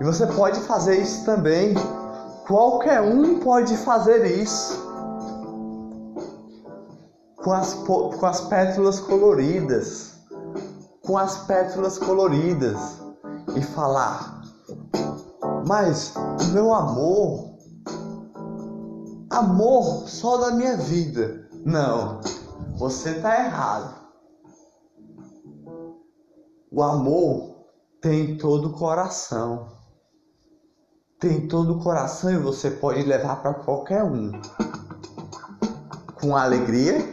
E 0.00 0.04
você 0.04 0.26
pode 0.26 0.60
fazer 0.60 1.00
isso 1.00 1.24
também. 1.24 1.74
Qualquer 2.46 3.00
um 3.00 3.38
pode 3.40 3.76
fazer 3.78 4.26
isso. 4.26 4.78
Com 7.42 7.52
as, 7.52 7.74
com 7.74 8.26
as 8.26 8.40
pétalas 8.42 9.00
coloridas. 9.00 10.14
Com 11.02 11.16
as 11.16 11.38
pétalas 11.46 11.96
coloridas 11.96 12.99
e 13.56 13.62
falar, 13.62 14.42
mas 15.66 16.14
o 16.16 16.52
meu 16.52 16.72
amor, 16.72 17.54
amor 19.30 20.08
só 20.08 20.36
da 20.38 20.50
minha 20.52 20.76
vida. 20.76 21.48
Não, 21.64 22.20
você 22.76 23.10
está 23.10 23.44
errado. 23.44 23.94
O 26.72 26.82
amor 26.82 27.66
tem 28.00 28.38
todo 28.38 28.68
o 28.68 28.72
coração. 28.72 29.68
Tem 31.18 31.46
todo 31.46 31.74
o 31.74 31.82
coração 31.82 32.30
e 32.32 32.38
você 32.38 32.70
pode 32.70 33.02
levar 33.02 33.42
para 33.42 33.54
qualquer 33.54 34.02
um. 34.02 34.32
Com 36.18 36.36
alegria, 36.36 37.10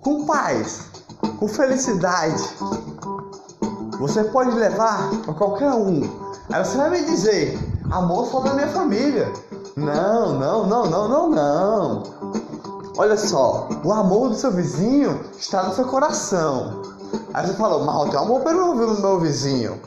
com 0.00 0.24
paz, 0.24 0.90
com 1.38 1.46
felicidade. 1.46 2.42
Você 4.02 4.24
pode 4.24 4.50
levar 4.50 5.10
para 5.24 5.32
qualquer 5.32 5.70
um. 5.70 6.02
Aí 6.52 6.64
você 6.64 6.76
vai 6.76 6.90
me 6.90 7.04
dizer, 7.04 7.56
amor 7.88 8.26
só 8.26 8.40
da 8.40 8.52
minha 8.52 8.66
família. 8.66 9.32
Não, 9.76 10.40
não, 10.40 10.66
não, 10.66 10.90
não, 10.90 11.08
não, 11.08 11.30
não. 11.30 12.02
Olha 12.98 13.16
só, 13.16 13.68
o 13.84 13.92
amor 13.92 14.30
do 14.30 14.34
seu 14.34 14.50
vizinho 14.50 15.20
está 15.38 15.62
no 15.62 15.72
seu 15.72 15.84
coração. 15.84 16.82
Aí 17.32 17.46
você 17.46 17.54
falou, 17.54 17.84
mas 17.84 17.94
eu 17.94 18.10
tenho 18.10 18.22
amor 18.24 18.40
pelo 18.40 18.74
meu 18.74 19.20
vizinho. 19.20 19.80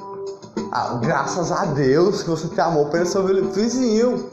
Ah, 0.72 0.98
graças 1.02 1.52
a 1.52 1.66
Deus 1.66 2.24
que 2.24 2.30
você 2.30 2.48
tem 2.48 2.64
amor 2.64 2.88
pelo 2.88 3.06
seu 3.06 3.22
vizinho. 3.26 4.30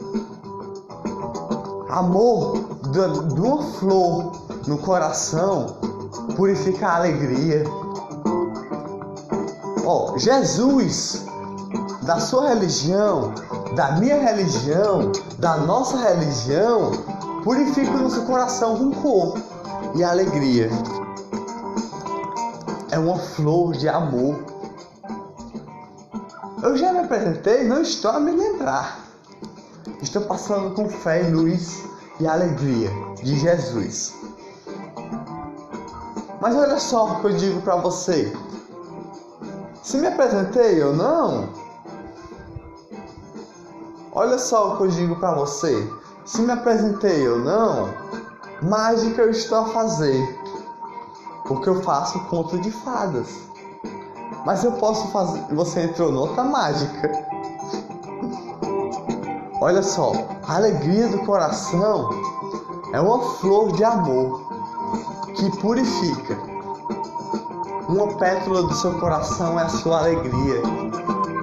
Amor 1.89 2.57
de 2.89 3.41
uma 3.41 3.63
flor 3.63 4.31
no 4.65 4.77
coração 4.77 5.75
purifica 6.37 6.87
a 6.87 6.95
alegria. 6.95 7.65
Ó, 9.85 10.17
Jesus, 10.17 11.25
da 12.03 12.19
sua 12.19 12.49
religião, 12.49 13.33
da 13.75 13.93
minha 13.93 14.17
religião, 14.17 15.11
da 15.39 15.57
nossa 15.57 15.97
religião, 15.97 16.91
purifica 17.43 17.91
o 17.91 18.03
nosso 18.03 18.25
coração 18.25 18.77
com 18.77 18.91
cor 19.01 19.37
e 19.95 20.03
alegria. 20.03 20.69
É 22.91 22.97
uma 22.97 23.17
flor 23.17 23.73
de 23.73 23.89
amor. 23.89 24.35
Eu 26.61 26.77
já 26.77 26.93
me 26.93 26.99
apresentei, 26.99 27.65
não 27.65 27.81
estou 27.81 28.11
a 28.11 28.19
me 28.19 28.31
lembrar. 28.31 28.99
Estou 30.01 30.21
passando 30.21 30.73
com 30.75 30.87
fé, 30.87 31.23
luz 31.23 31.83
e 32.19 32.27
alegria 32.27 32.89
de 33.21 33.37
Jesus. 33.37 34.13
Mas 36.39 36.55
olha 36.55 36.79
só 36.79 37.05
o 37.05 37.19
que 37.19 37.25
eu 37.25 37.37
digo 37.37 37.61
para 37.61 37.75
você. 37.77 38.31
Se 39.83 39.97
me 39.97 40.07
apresentei 40.07 40.81
ou 40.81 40.93
não? 40.93 41.49
Olha 44.13 44.39
só 44.39 44.69
o 44.69 44.77
que 44.77 44.83
eu 44.83 44.87
digo 44.87 45.17
para 45.17 45.33
você. 45.35 45.91
Se 46.25 46.41
me 46.41 46.53
apresentei 46.53 47.27
ou 47.27 47.39
não, 47.39 47.93
mágica 48.61 49.23
eu 49.23 49.29
estou 49.29 49.57
a 49.57 49.65
fazer. 49.65 50.39
Porque 51.45 51.67
eu 51.67 51.81
faço 51.81 52.17
conto 52.27 52.57
de 52.59 52.71
fadas. 52.71 53.27
Mas 54.45 54.63
eu 54.63 54.71
posso 54.71 55.05
fazer. 55.09 55.53
Você 55.53 55.81
entrou 55.81 56.13
nota 56.13 56.45
mágica. 56.45 57.11
Olha 59.59 59.83
só, 59.83 60.13
a 60.47 60.55
alegria 60.55 61.09
do 61.09 61.25
coração 61.25 62.09
é 62.93 63.01
uma 63.01 63.19
flor 63.33 63.73
de 63.73 63.83
amor 63.83 64.47
que 65.35 65.51
purifica. 65.59 66.52
Uma 67.93 68.07
pétala 68.07 68.63
do 68.63 68.73
seu 68.73 68.99
coração 68.99 69.59
é 69.59 69.65
a 69.65 69.69
sua 69.69 69.99
alegria. 69.99 70.63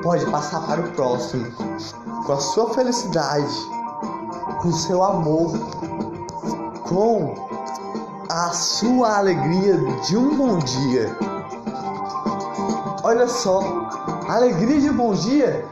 Pode 0.03 0.27
passar 0.27 0.67
para 0.67 0.81
o 0.81 0.91
próximo 0.95 1.47
com 2.27 2.33
a 2.33 2.41
sua 2.41 2.75
felicidade, 2.75 3.55
com 4.61 4.67
o 4.67 4.73
seu 4.73 5.01
amor, 5.01 5.53
com 6.89 7.37
a 8.29 8.49
sua 8.51 9.19
alegria 9.19 9.79
de 10.09 10.17
um 10.17 10.37
bom 10.37 10.59
dia. 10.59 11.17
Olha 13.05 13.29
só, 13.29 13.61
a 14.29 14.35
alegria 14.35 14.81
de 14.81 14.91
um 14.91 14.97
bom 14.97 15.15
dia 15.15 15.65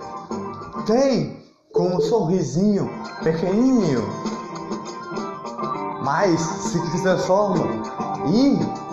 tem 0.87 1.43
com 1.73 1.97
um 1.97 2.01
sorrisinho 2.01 2.89
pequenininho, 3.25 4.05
mas 6.05 6.39
se 6.39 7.03
transforma 7.03 7.67
em 8.27 8.88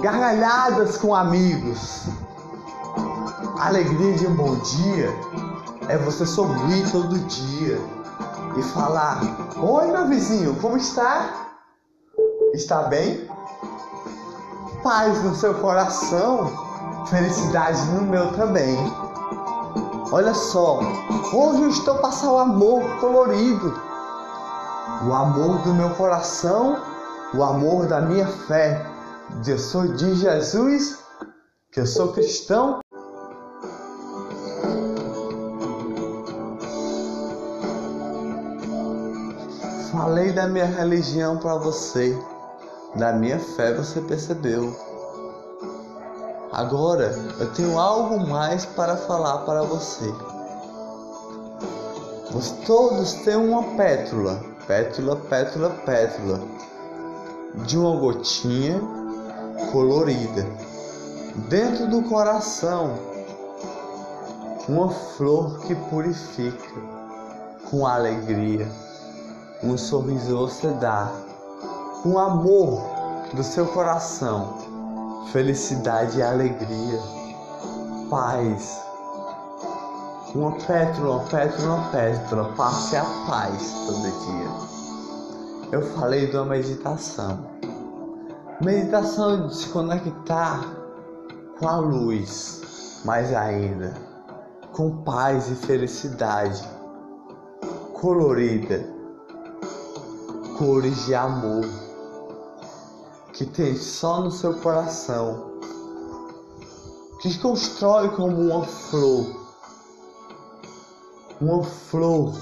gargalhadas 0.00 0.96
com 0.96 1.14
amigos. 1.14 2.08
A 3.58 3.66
alegria 3.66 4.14
de 4.14 4.26
um 4.26 4.34
bom 4.34 4.56
dia 4.56 5.14
é 5.88 5.98
você 5.98 6.24
sorrir 6.24 6.90
todo 6.90 7.18
dia 7.18 7.78
e 8.56 8.62
falar: 8.62 9.20
Oi, 9.58 9.86
meu 9.88 10.06
vizinho, 10.06 10.56
como 10.56 10.76
está? 10.76 11.50
Está 12.54 12.82
bem? 12.84 13.28
Paz 14.82 15.22
no 15.22 15.34
seu 15.34 15.54
coração, 15.54 16.50
felicidade 17.06 17.84
no 17.90 18.02
meu 18.02 18.32
também. 18.32 18.76
Olha 20.10 20.34
só, 20.34 20.80
hoje 21.32 21.62
eu 21.62 21.68
estou 21.68 21.96
passando 21.98 22.32
o 22.32 22.38
amor 22.38 22.82
colorido, 22.98 23.78
o 25.06 25.14
amor 25.14 25.58
do 25.58 25.74
meu 25.74 25.90
coração, 25.90 26.78
o 27.34 27.44
amor 27.44 27.86
da 27.86 28.00
minha 28.00 28.26
fé. 28.26 28.84
Eu 29.46 29.58
sou 29.58 29.88
de 29.88 30.14
Jesus, 30.14 30.98
que 31.72 31.80
eu 31.80 31.86
sou 31.86 32.12
cristão. 32.12 32.80
Falei 39.90 40.32
da 40.32 40.46
minha 40.46 40.66
religião 40.66 41.38
para 41.38 41.56
você, 41.56 42.16
da 42.94 43.12
minha 43.12 43.40
fé 43.40 43.74
você 43.74 44.00
percebeu. 44.02 44.76
Agora 46.52 47.12
eu 47.40 47.52
tenho 47.52 47.78
algo 47.78 48.20
mais 48.20 48.64
para 48.64 48.96
falar 48.96 49.38
para 49.38 49.62
você. 49.62 50.12
Nós 52.32 52.50
todos 52.66 53.14
têm 53.24 53.36
uma 53.36 53.76
pétula, 53.76 54.40
pétula, 54.66 55.16
pétula, 55.16 55.70
pétula, 55.84 56.40
de 57.66 57.76
uma 57.76 57.98
gotinha 57.98 58.99
colorida. 59.70 60.46
Dentro 61.48 61.88
do 61.88 62.02
coração, 62.02 62.98
uma 64.68 64.90
flor 64.90 65.60
que 65.60 65.74
purifica 65.74 66.74
com 67.70 67.86
alegria. 67.86 68.68
Um 69.62 69.76
sorriso 69.76 70.36
você 70.36 70.68
dá, 70.68 71.10
com 72.02 72.18
amor 72.18 72.82
do 73.34 73.44
seu 73.44 73.66
coração 73.66 74.70
felicidade 75.32 76.18
e 76.18 76.22
alegria, 76.22 77.00
paz. 78.08 78.80
Uma 80.34 80.52
pétala, 80.52 81.16
uma 81.16 81.24
pétala, 81.24 81.74
uma 81.74 81.90
pétala, 81.90 82.52
passe 82.56 82.96
a 82.96 83.04
paz 83.26 83.72
todo 83.86 84.02
dia. 84.02 85.70
Eu 85.72 85.82
falei 85.94 86.26
de 86.26 86.36
uma 86.36 86.46
meditação. 86.46 87.38
Meditação 88.62 89.46
de 89.46 89.56
se 89.56 89.68
conectar 89.70 90.60
com 91.58 91.66
a 91.66 91.78
luz, 91.78 93.00
mais 93.06 93.32
ainda, 93.32 93.94
com 94.74 95.02
paz 95.02 95.48
e 95.48 95.54
felicidade, 95.54 96.62
colorida, 97.94 98.86
cores 100.58 101.06
de 101.06 101.14
amor 101.14 101.64
que 103.32 103.46
tem 103.46 103.74
só 103.74 104.20
no 104.20 104.30
seu 104.30 104.52
coração, 104.60 105.58
que 107.22 107.38
constrói 107.38 108.10
como 108.10 108.42
uma 108.42 108.62
flor, 108.62 109.26
uma 111.40 111.64
flor 111.64 112.34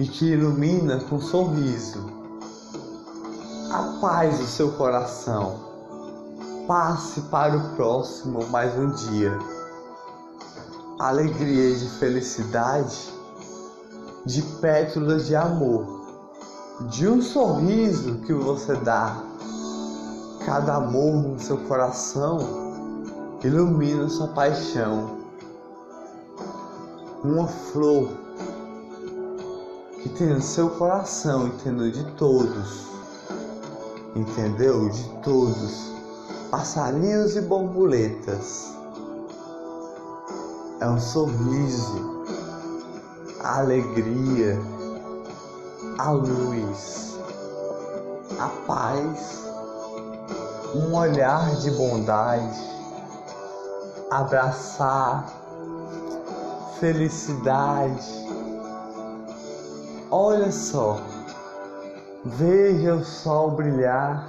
e 0.00 0.04
que 0.08 0.32
ilumina 0.32 0.98
com 1.04 1.20
sorriso 1.20 2.17
a 3.70 3.98
paz 4.00 4.38
do 4.38 4.46
seu 4.46 4.72
coração. 4.72 5.56
Passe 6.66 7.20
para 7.22 7.56
o 7.56 7.76
próximo 7.76 8.46
mais 8.48 8.74
um 8.78 8.90
dia. 8.90 9.38
Alegria 10.98 11.76
de 11.76 11.88
felicidade, 11.98 13.12
de 14.24 14.42
pétalas 14.60 15.26
de 15.26 15.36
amor, 15.36 15.86
de 16.88 17.06
um 17.06 17.20
sorriso 17.20 18.18
que 18.20 18.32
você 18.32 18.74
dá 18.76 19.22
cada 20.46 20.76
amor 20.76 21.22
no 21.22 21.38
seu 21.38 21.58
coração 21.58 22.38
ilumina 23.44 24.08
sua 24.08 24.28
paixão. 24.28 25.18
Uma 27.22 27.46
flor 27.46 28.08
que 30.02 30.08
tem 30.08 30.28
no 30.28 30.40
seu 30.40 30.70
coração, 30.70 31.48
entendeu? 31.48 31.90
De 31.90 32.04
todos, 32.12 32.97
entendeu? 34.18 34.88
De 34.88 35.04
todos, 35.22 35.92
passarinhos 36.50 37.36
e 37.36 37.40
borboletas. 37.42 38.74
É 40.80 40.88
um 40.88 41.00
sorriso, 41.00 42.24
a 43.40 43.58
alegria, 43.58 44.60
a 45.98 46.10
luz, 46.10 47.18
a 48.38 48.48
paz. 48.66 49.38
Um 50.74 50.94
olhar 50.94 51.56
de 51.56 51.70
bondade, 51.70 52.60
abraçar, 54.10 55.26
felicidade. 56.78 58.06
Olha 60.10 60.52
só, 60.52 61.00
veja 62.28 62.94
o 62.94 63.04
sol 63.04 63.52
brilhar 63.52 64.26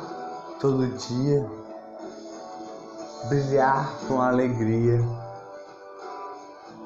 todo 0.60 0.88
dia, 0.88 1.50
brilhar 3.28 3.94
com 4.08 4.22
alegria, 4.22 5.00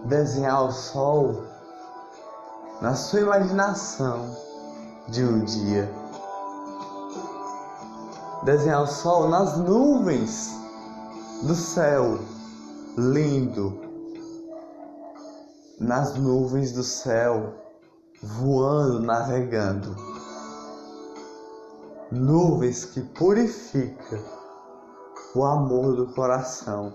desenhar 0.05 0.65
o 0.65 0.71
sol 0.71 1.43
na 2.81 2.95
sua 2.95 3.21
imaginação 3.21 4.35
de 5.07 5.23
um 5.23 5.43
dia 5.43 6.03
desenhar 8.43 8.83
o 8.83 8.87
sol 8.87 9.29
nas 9.29 9.57
nuvens 9.57 10.51
do 11.43 11.55
céu, 11.55 12.19
lindo, 12.97 13.79
nas 15.79 16.15
nuvens 16.15 16.71
do 16.73 16.83
céu, 16.83 17.53
voando, 18.21 18.99
navegando. 18.99 20.12
Nuvens 22.15 22.85
que 22.85 23.01
purifica 23.01 24.21
o 25.33 25.43
amor 25.43 25.95
do 25.95 26.13
coração, 26.13 26.93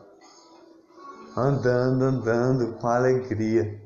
andando, 1.36 2.04
andando 2.04 2.74
com 2.74 2.86
alegria. 2.86 3.82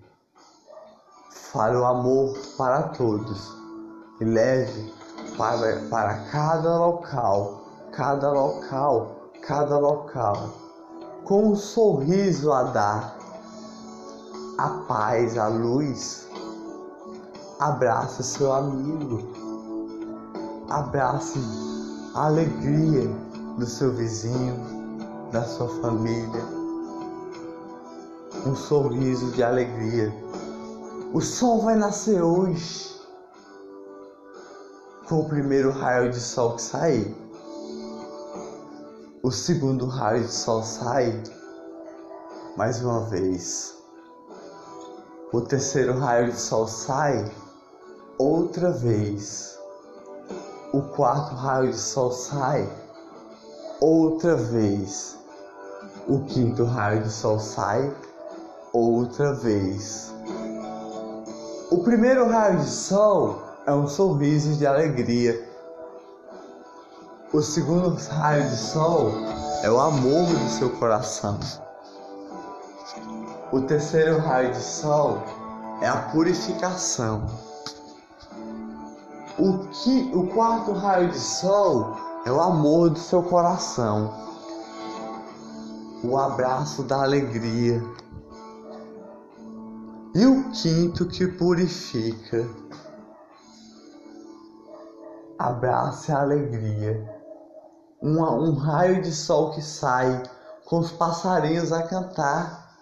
Fale 1.30 1.78
o 1.78 1.86
amor 1.86 2.36
para 2.58 2.82
todos 2.88 3.50
e 4.20 4.26
leve 4.26 4.92
para, 5.38 5.80
para 5.88 6.18
cada 6.30 6.76
local, 6.76 7.62
cada 7.92 8.30
local, 8.30 9.30
cada 9.40 9.78
local, 9.78 10.50
com 11.24 11.52
um 11.52 11.56
sorriso 11.56 12.52
a 12.52 12.64
dar, 12.64 13.16
a 14.58 14.68
paz, 14.86 15.38
a 15.38 15.48
luz. 15.48 16.28
Abraça 17.58 18.22
seu 18.22 18.52
amigo, 18.52 19.41
abrace 20.72 21.38
a 22.14 22.26
alegria 22.26 23.06
do 23.58 23.66
seu 23.66 23.92
vizinho, 23.92 24.56
da 25.30 25.44
sua 25.44 25.68
família. 25.82 26.42
Um 28.46 28.56
sorriso 28.56 29.30
de 29.32 29.42
alegria. 29.42 30.10
O 31.12 31.20
sol 31.20 31.60
vai 31.60 31.76
nascer 31.76 32.22
hoje. 32.22 32.90
Com 35.06 35.20
o 35.20 35.28
primeiro 35.28 35.70
raio 35.70 36.10
de 36.10 36.18
sol 36.18 36.56
que 36.56 36.62
sair. 36.62 37.14
O 39.22 39.30
segundo 39.30 39.86
raio 39.86 40.24
de 40.24 40.32
sol 40.32 40.62
sai 40.62 41.22
mais 42.56 42.82
uma 42.82 43.00
vez. 43.00 43.74
O 45.32 45.42
terceiro 45.42 45.98
raio 45.98 46.32
de 46.32 46.40
sol 46.40 46.66
sai 46.66 47.30
outra 48.18 48.70
vez. 48.70 49.51
O 50.72 50.82
quarto 50.82 51.34
raio 51.34 51.70
de 51.70 51.78
sol 51.78 52.10
sai 52.12 52.68
outra 53.80 54.36
vez. 54.36 55.18
O 56.08 56.20
quinto 56.24 56.64
raio 56.64 57.02
de 57.02 57.10
sol 57.10 57.38
sai 57.38 57.94
outra 58.72 59.34
vez. 59.34 60.12
O 61.70 61.78
primeiro 61.82 62.28
raio 62.28 62.58
de 62.58 62.68
sol 62.70 63.42
é 63.66 63.72
um 63.72 63.86
sorriso 63.86 64.54
de 64.56 64.66
alegria 64.66 65.52
o 67.32 67.40
segundo 67.40 67.96
raio 68.10 68.46
de 68.46 68.56
sol 68.58 69.10
é 69.62 69.70
o 69.70 69.80
amor 69.80 70.26
do 70.26 70.48
seu 70.50 70.68
coração. 70.68 71.40
O 73.50 73.62
terceiro 73.62 74.18
raio 74.18 74.52
de 74.52 74.60
sol 74.60 75.22
é 75.80 75.88
a 75.88 75.96
purificação. 76.12 77.24
O, 79.38 79.58
que, 79.68 80.10
o 80.14 80.28
quarto 80.28 80.72
raio 80.72 81.10
de 81.10 81.18
sol 81.18 81.96
é 82.24 82.30
o 82.30 82.40
amor 82.40 82.90
do 82.90 82.98
seu 82.98 83.22
coração. 83.22 84.12
O 86.04 86.16
abraço 86.18 86.82
da 86.82 87.02
alegria. 87.02 87.82
E 90.14 90.26
o 90.26 90.50
quinto 90.50 91.06
que 91.06 91.26
purifica. 91.26 92.46
Abrace 95.38 96.12
a 96.12 96.20
alegria 96.20 97.22
um, 98.02 98.20
um 98.20 98.54
raio 98.54 99.00
de 99.00 99.12
sol 99.12 99.52
que 99.52 99.62
sai 99.62 100.22
com 100.64 100.80
os 100.80 100.90
passarinhos 100.90 101.72
a 101.72 101.84
cantar, 101.84 102.76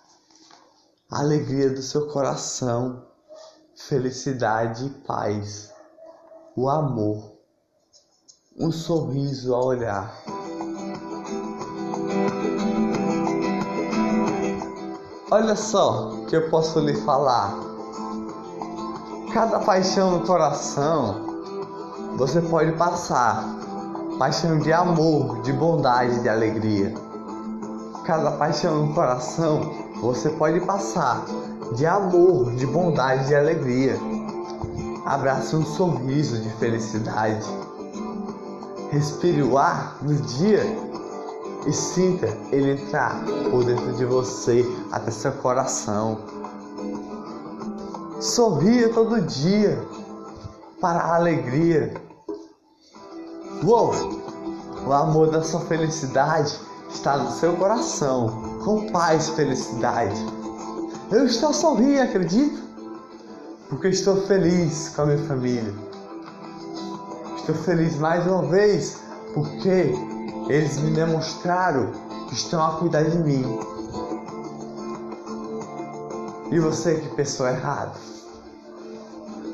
a 1.10 1.18
alegria 1.18 1.68
do 1.68 1.82
seu 1.82 2.06
coração, 2.08 3.04
felicidade 3.76 4.86
e 4.86 4.90
paz, 5.06 5.70
o 6.60 6.68
amor, 6.68 7.32
um 8.58 8.70
sorriso 8.70 9.54
a 9.54 9.64
olhar. 9.64 10.14
Olha 15.30 15.56
só 15.56 16.26
que 16.28 16.36
eu 16.36 16.50
posso 16.50 16.80
lhe 16.80 16.94
falar. 17.00 17.54
Cada 19.32 19.60
paixão 19.60 20.10
no 20.10 20.26
coração 20.26 21.30
você 22.18 22.42
pode 22.42 22.72
passar 22.72 23.42
paixão 24.18 24.58
de 24.58 24.70
amor, 24.70 25.40
de 25.40 25.54
bondade, 25.54 26.20
de 26.20 26.28
alegria. 26.28 26.92
Cada 28.04 28.32
paixão 28.32 28.84
no 28.84 28.94
coração 28.94 29.72
você 30.02 30.28
pode 30.28 30.60
passar 30.60 31.24
de 31.74 31.86
amor, 31.86 32.50
de 32.52 32.66
bondade, 32.66 33.28
de 33.28 33.34
alegria. 33.34 34.09
Abrace 35.10 35.56
um 35.56 35.66
sorriso 35.66 36.38
de 36.38 36.48
felicidade. 36.50 37.44
Respire 38.92 39.42
o 39.42 39.58
ar 39.58 39.96
do 40.00 40.14
dia 40.14 40.62
e 41.66 41.72
sinta 41.72 42.26
ele 42.52 42.80
entrar 42.80 43.20
por 43.50 43.64
dentro 43.64 43.92
de 43.94 44.04
você 44.04 44.64
até 44.92 45.10
seu 45.10 45.32
coração. 45.32 46.20
Sorria 48.20 48.88
todo 48.90 49.20
dia 49.20 49.82
para 50.80 51.00
a 51.00 51.16
alegria 51.16 51.92
Uou! 53.64 53.92
O 54.86 54.92
amor 54.92 55.28
da 55.32 55.42
sua 55.42 55.60
felicidade 55.62 56.56
está 56.88 57.18
no 57.18 57.32
seu 57.32 57.56
coração, 57.56 58.60
com 58.64 58.86
paz 58.92 59.26
e 59.26 59.32
felicidade. 59.32 60.14
Eu 61.10 61.26
estou 61.26 61.52
sorrindo, 61.52 62.00
acredito? 62.00 62.69
Porque 63.70 63.86
estou 63.86 64.16
feliz 64.26 64.88
com 64.88 65.02
a 65.02 65.06
minha 65.06 65.26
família. 65.28 65.72
Estou 67.36 67.54
feliz 67.54 67.96
mais 67.98 68.26
uma 68.26 68.42
vez 68.42 68.98
porque 69.32 69.94
eles 70.48 70.76
me 70.78 70.90
demonstraram 70.90 71.92
que 72.28 72.34
estão 72.34 72.60
a 72.64 72.76
cuidar 72.78 73.04
de 73.04 73.16
mim. 73.18 73.44
E 76.50 76.58
você 76.58 76.96
que 76.96 77.14
pensou 77.14 77.46
errado? 77.46 77.96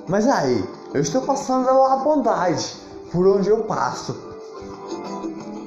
Mas 0.08 0.26
aí, 0.26 0.66
eu 0.94 1.02
estou 1.02 1.20
passando 1.20 1.68
a 1.68 1.96
bondade 1.96 2.74
por 3.12 3.26
onde 3.26 3.50
eu 3.50 3.64
passo. 3.64 4.16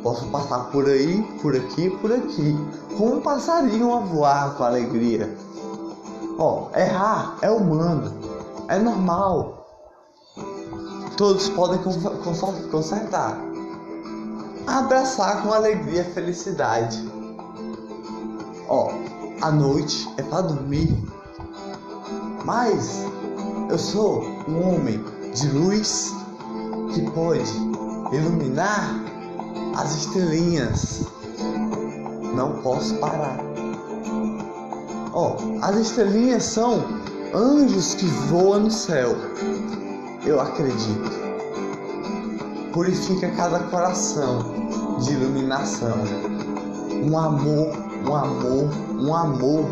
Posso 0.01 0.25
passar 0.31 0.71
por 0.71 0.87
aí, 0.87 1.21
por 1.39 1.55
aqui, 1.55 1.91
por 2.01 2.11
aqui, 2.11 2.57
como 2.97 3.17
um 3.17 3.21
passarinho 3.21 3.93
a 3.93 3.99
voar 3.99 4.55
com 4.55 4.63
alegria. 4.63 5.37
Ó, 6.39 6.69
oh, 6.73 6.79
errar 6.79 7.37
é 7.41 7.51
humano, 7.51 8.18
é 8.69 8.77
normal. 8.77 9.65
Todos 11.17 11.49
podem 11.49 11.79
consertar. 12.71 13.37
Abraçar 14.67 15.41
com 15.41 15.51
alegria 15.51 16.01
e 16.01 16.13
felicidade. 16.13 16.97
Ó, 18.69 18.91
a 19.41 19.51
noite 19.51 20.07
é 20.17 20.23
para 20.23 20.41
dormir. 20.41 20.95
Mas 22.45 23.03
eu 23.69 23.77
sou 23.77 24.23
um 24.47 24.75
homem 24.75 25.03
de 25.33 25.47
luz 25.49 26.13
que 26.93 27.01
pode 27.11 27.51
iluminar 28.13 29.03
as 29.75 29.95
estrelinhas. 29.95 31.03
Não 32.35 32.61
posso 32.61 32.95
parar. 32.99 33.39
Ó, 35.11 35.35
as 35.61 35.75
estrelinhas 35.75 36.43
são 36.43 37.08
anjos 37.33 37.95
que 37.95 38.05
voam 38.05 38.61
no 38.61 38.71
céu. 38.71 39.15
Eu 40.25 40.39
acredito. 40.39 41.19
Purifica 42.73 43.29
cada 43.31 43.59
coração 43.59 44.97
de 44.99 45.13
iluminação. 45.13 45.97
Um 47.03 47.17
amor, 47.17 47.71
um 48.05 48.15
amor, 48.15 48.69
um 48.99 49.15
amor. 49.15 49.65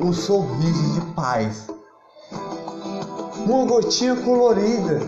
Um 0.00 0.12
sorriso 0.12 0.92
de 0.94 1.00
paz. 1.12 1.66
Uma 3.46 3.64
gotinha 3.64 4.16
colorida 4.16 5.00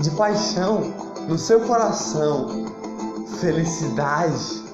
de 0.00 0.10
paixão 0.10 0.92
no 1.28 1.38
seu 1.38 1.60
coração, 1.60 2.66
felicidade, 3.40 4.64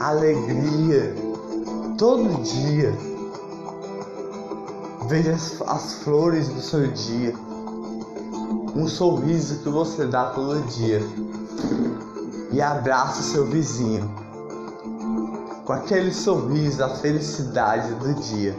alegria, 0.00 1.14
todo 1.96 2.42
dia. 2.42 3.05
Veja 5.08 5.32
as, 5.32 5.60
as 5.62 5.92
flores 6.02 6.48
do 6.48 6.60
seu 6.60 6.86
dia, 6.88 7.34
um 8.74 8.88
sorriso 8.88 9.58
que 9.58 9.68
você 9.68 10.06
dá 10.06 10.30
todo 10.30 10.60
dia 10.66 11.00
e 12.52 12.60
abraça 12.60 13.22
seu 13.22 13.46
vizinho 13.46 14.08
com 15.64 15.72
aquele 15.72 16.12
sorriso, 16.12 16.82
a 16.84 16.88
felicidade 16.88 17.92
do 17.94 18.14
dia. 18.14 18.54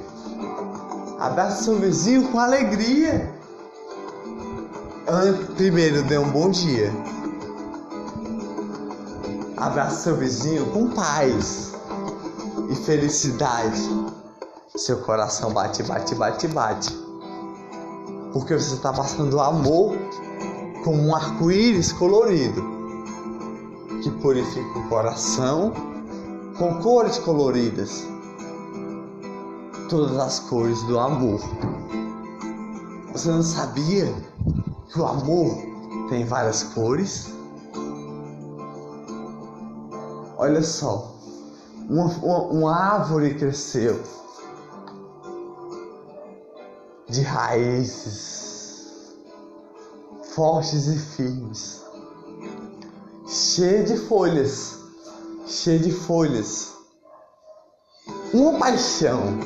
Abraça 1.19 1.63
seu 1.63 1.79
vizinho 1.79 2.27
com 2.29 2.39
alegria 2.39 3.37
primeiro 5.55 6.03
dê 6.03 6.17
um 6.17 6.29
bom 6.29 6.49
dia. 6.49 6.91
Abraça 9.55 10.03
seu 10.03 10.17
vizinho 10.17 10.65
com 10.67 10.89
paz 10.89 11.73
e 12.69 12.75
felicidade. 12.75 13.81
Seu 14.77 14.97
coração 14.97 15.51
bate, 15.51 15.81
bate, 15.81 16.13
bate, 16.13 16.47
bate. 16.49 16.95
Porque 18.31 18.53
você 18.53 18.75
está 18.75 18.93
passando 18.93 19.39
amor 19.39 19.97
como 20.83 21.01
um 21.01 21.15
arco-íris 21.15 21.91
colorido 21.91 22.63
que 24.03 24.11
purifica 24.21 24.77
o 24.77 24.87
coração 24.87 25.73
com 26.59 26.75
cores 26.75 27.17
coloridas. 27.17 28.05
Todas 29.89 30.15
as 30.19 30.39
cores 30.41 30.79
do 30.83 30.99
amor. 30.99 31.41
Você 33.13 33.31
não 33.31 33.41
sabia 33.41 34.13
que 34.89 34.99
o 34.99 35.07
amor 35.07 35.57
tem 36.07 36.23
várias 36.23 36.61
cores. 36.61 37.33
Olha 40.37 40.61
só, 40.61 41.15
uma, 41.89 42.05
uma, 42.05 42.37
uma 42.43 42.75
árvore 42.75 43.33
cresceu 43.33 43.99
de 47.09 47.21
raízes 47.21 49.15
fortes 50.33 50.87
e 50.87 50.99
firmes, 50.99 51.81
cheia 53.27 53.83
de 53.83 53.97
folhas 53.97 54.77
cheia 55.47 55.79
de 55.79 55.91
folhas. 55.91 56.73
Uma 58.33 58.59
paixão. 58.59 59.39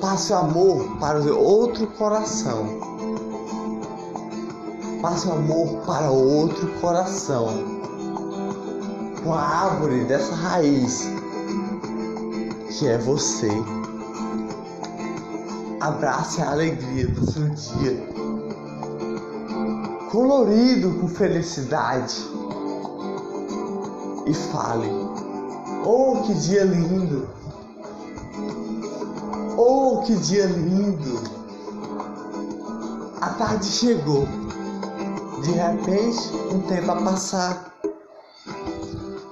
Passe 0.00 0.32
o 0.32 0.36
amor 0.36 0.98
para 0.98 1.18
outro 1.32 1.86
coração. 1.86 2.66
Passe 5.00 5.28
o 5.28 5.32
amor 5.32 5.84
para 5.86 6.10
outro 6.10 6.68
coração. 6.80 7.46
Com 9.22 9.32
a 9.32 9.40
árvore 9.40 10.04
dessa 10.04 10.34
raiz 10.34 11.06
que 12.76 12.88
é 12.88 12.98
você. 12.98 13.48
Abrace 15.82 16.40
a 16.40 16.52
alegria 16.52 17.08
do 17.08 17.28
seu 17.28 17.48
dia. 17.48 18.06
Colorido 20.12 20.94
com 21.00 21.08
felicidade. 21.08 22.24
E 24.24 24.32
fale: 24.32 24.88
Oh, 25.84 26.22
que 26.24 26.34
dia 26.34 26.62
lindo! 26.62 27.28
Oh, 29.56 30.02
que 30.06 30.14
dia 30.14 30.46
lindo! 30.46 31.20
A 33.20 33.30
tarde 33.30 33.66
chegou. 33.66 34.28
De 35.42 35.50
repente, 35.50 36.30
um 36.52 36.60
tempo 36.60 36.92
a 36.92 37.02
passar. 37.02 37.74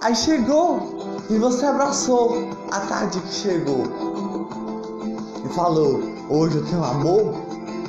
Aí 0.00 0.16
chegou 0.16 0.98
e 1.30 1.38
você 1.38 1.64
abraçou 1.64 2.48
a 2.72 2.80
tarde 2.80 3.20
que 3.20 3.34
chegou. 3.34 3.84
E 5.44 5.48
falou: 5.54 6.19
Hoje 6.33 6.59
eu 6.59 6.64
tenho 6.64 6.85
amor 6.85 7.35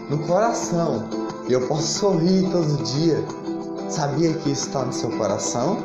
no 0.10 0.18
coração. 0.26 1.04
E 1.48 1.54
eu 1.54 1.68
posso 1.68 2.00
sorrir 2.00 2.50
todo 2.50 2.84
dia. 2.84 3.24
Sabia 3.88 4.34
que 4.34 4.50
isso 4.50 4.66
está 4.66 4.84
no 4.84 4.92
seu 4.92 5.12
coração? 5.12 5.78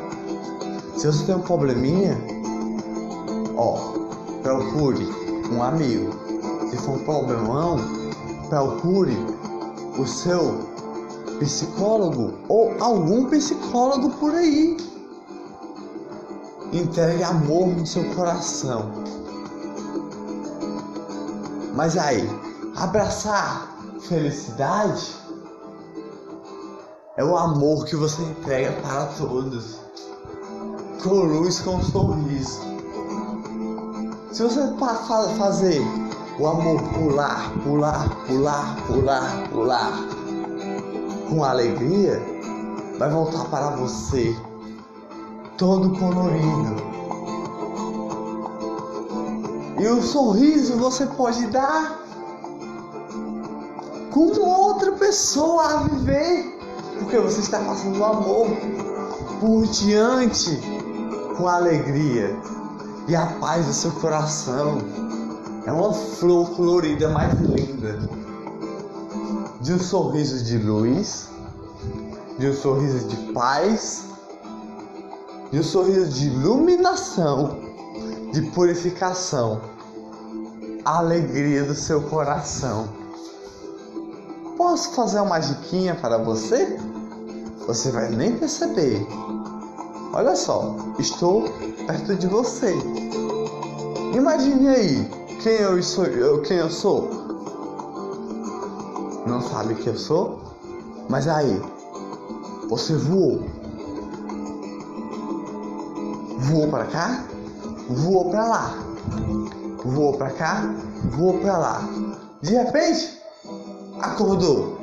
Se 0.95 1.05
você 1.05 1.23
tem 1.25 1.35
um 1.35 1.41
probleminha, 1.41 2.17
ó, 3.55 3.77
procure 4.41 5.07
um 5.51 5.61
amigo. 5.61 6.09
Se 6.71 6.77
for 6.77 6.95
um 6.95 6.99
problemão, 7.05 7.77
procure 8.49 9.15
o 9.99 10.07
seu 10.07 10.57
psicólogo 11.37 12.33
ou 12.49 12.73
algum 12.79 13.25
psicólogo 13.25 14.09
por 14.13 14.33
aí. 14.33 14.77
Entregue 16.73 17.21
amor 17.21 17.67
no 17.67 17.85
seu 17.85 18.03
coração. 18.15 18.91
Mas 21.75 21.95
aí, 21.95 22.27
abraçar 22.77 23.75
felicidade 24.01 25.15
é 27.17 27.23
o 27.23 27.35
amor 27.35 27.85
que 27.85 27.95
você 27.95 28.21
entrega 28.21 28.71
para 28.81 29.07
todos. 29.17 29.79
Com 31.01 31.09
luz, 31.09 31.59
com 31.61 31.75
um 31.75 31.83
sorriso. 31.83 32.61
Se 34.31 34.43
você 34.43 34.61
fazer 35.37 35.81
o 36.39 36.45
amor 36.45 36.81
pular, 36.93 37.51
pular, 37.63 38.09
pular, 38.27 38.75
pular, 38.85 39.49
pular 39.49 39.93
com 41.27 41.43
alegria, 41.43 42.21
vai 42.99 43.09
voltar 43.09 43.45
para 43.45 43.71
você 43.71 44.35
todo 45.57 45.97
colorido. 45.97 46.75
E 49.79 49.87
o 49.87 50.01
sorriso 50.03 50.77
você 50.77 51.07
pode 51.07 51.47
dar 51.47 52.06
com 54.25 54.49
outra 54.49 54.91
pessoa 54.93 55.63
a 55.63 55.77
viver, 55.83 56.57
porque 56.99 57.17
você 57.19 57.39
está 57.39 57.59
passando 57.59 57.99
o 57.99 58.05
amor 58.05 58.47
por 59.39 59.65
diante 59.67 60.59
com 61.37 61.47
alegria 61.47 62.35
e 63.07 63.15
a 63.15 63.25
paz 63.39 63.65
do 63.65 63.73
seu 63.73 63.91
coração. 63.91 64.79
É 65.65 65.71
uma 65.71 65.93
flor 65.93 66.49
colorida 66.51 67.09
mais 67.09 67.33
linda. 67.41 67.99
De 69.59 69.73
um 69.73 69.79
sorriso 69.79 70.43
de 70.43 70.57
luz, 70.57 71.29
de 72.39 72.47
um 72.47 72.53
sorriso 72.53 73.07
de 73.07 73.33
paz 73.33 74.07
de 75.51 75.59
um 75.59 75.63
sorriso 75.63 76.07
de 76.09 76.27
iluminação, 76.27 77.59
de 78.33 78.41
purificação, 78.51 79.61
a 80.83 80.97
alegria 80.97 81.63
do 81.63 81.73
seu 81.73 82.01
coração. 82.01 82.89
Posso 84.57 84.91
fazer 84.91 85.19
uma 85.21 85.39
diquinha 85.39 85.95
para 85.95 86.17
você? 86.17 86.77
Você 87.67 87.91
vai 87.91 88.09
nem 88.09 88.35
perceber. 88.37 89.05
Olha 90.13 90.35
só, 90.35 90.75
estou 90.97 91.43
perto 91.85 92.15
de 92.15 92.27
você. 92.27 92.73
Imagine 94.15 94.67
aí 94.67 95.11
quem 95.43 95.53
eu 95.53 95.81
sou, 95.83 96.05
eu, 96.05 96.41
quem 96.41 96.57
eu 96.57 96.69
sou. 96.69 97.09
Não 99.27 99.41
sabe 99.41 99.75
quem 99.75 99.93
eu 99.93 99.99
sou? 99.99 100.41
Mas 101.07 101.27
aí, 101.27 101.61
você 102.67 102.95
voou 102.95 103.43
voou 106.47 106.67
para 106.69 106.85
cá, 106.85 107.23
voou 107.89 108.29
para 108.29 108.45
lá, 108.45 108.73
voou 109.83 110.13
para 110.17 110.29
cá, 110.31 110.73
voou 111.11 111.39
para 111.39 111.57
lá. 111.57 111.81
De 112.41 112.53
repente, 112.53 113.16
acordou. 114.01 114.77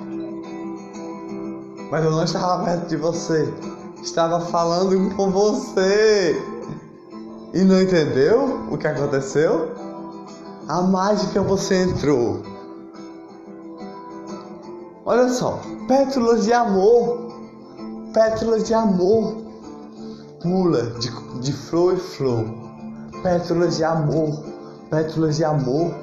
Mas 1.90 2.05
eu 2.05 2.11
não 2.11 2.24
estava 2.24 2.64
perto 2.64 2.88
de 2.88 2.96
você, 2.96 3.53
estava 4.03 4.40
falando 4.40 5.14
com 5.14 5.31
você. 5.31 6.40
E 7.53 7.62
não 7.62 7.81
entendeu 7.81 8.66
o 8.70 8.77
que 8.77 8.87
aconteceu? 8.87 9.70
A 10.66 10.83
mágica 10.83 11.40
você 11.40 11.85
entrou. 11.85 12.42
Olha 15.07 15.29
só, 15.29 15.61
pétalas 15.87 16.44
de 16.44 16.53
amor, 16.53 17.29
pétalas 18.12 18.64
de 18.64 18.74
amor 18.74 19.37
pula 20.42 20.83
de, 20.98 21.11
de 21.40 21.53
flor 21.53 21.94
em 21.94 21.98
flor, 21.98 22.44
pétalas 23.22 23.77
de 23.77 23.85
amor, 23.85 24.44
pétalas 24.90 25.37
de 25.37 25.44
amor, 25.44 25.94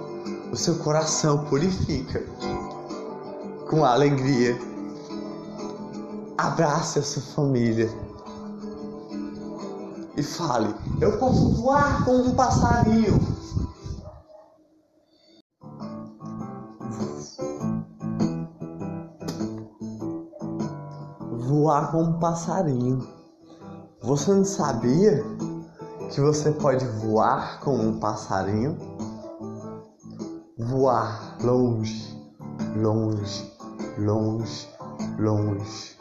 o 0.52 0.56
seu 0.56 0.76
coração 0.76 1.46
purifica 1.46 2.24
com 3.72 3.86
alegria. 3.86 4.60
Abrace 6.38 7.00
a 7.00 7.02
sua 7.02 7.22
família 7.22 7.90
e 10.18 10.22
fale: 10.22 10.76
Eu 11.00 11.18
posso 11.18 11.56
voar 11.56 12.04
como 12.04 12.26
um 12.26 12.36
passarinho. 12.36 13.20
Voar 21.48 21.92
como 21.92 22.10
um 22.10 22.20
passarinho. 22.20 23.08
Você 24.04 24.34
não 24.34 24.44
sabia 24.44 25.24
que 26.10 26.20
você 26.20 26.52
pode 26.52 26.86
voar 26.86 27.62
como 27.62 27.82
um 27.82 28.00
passarinho? 28.00 28.78
Voar 30.58 31.38
longe, 31.42 32.18
longe, 32.76 33.52
longe, 33.98 34.70
longe, 35.20 35.98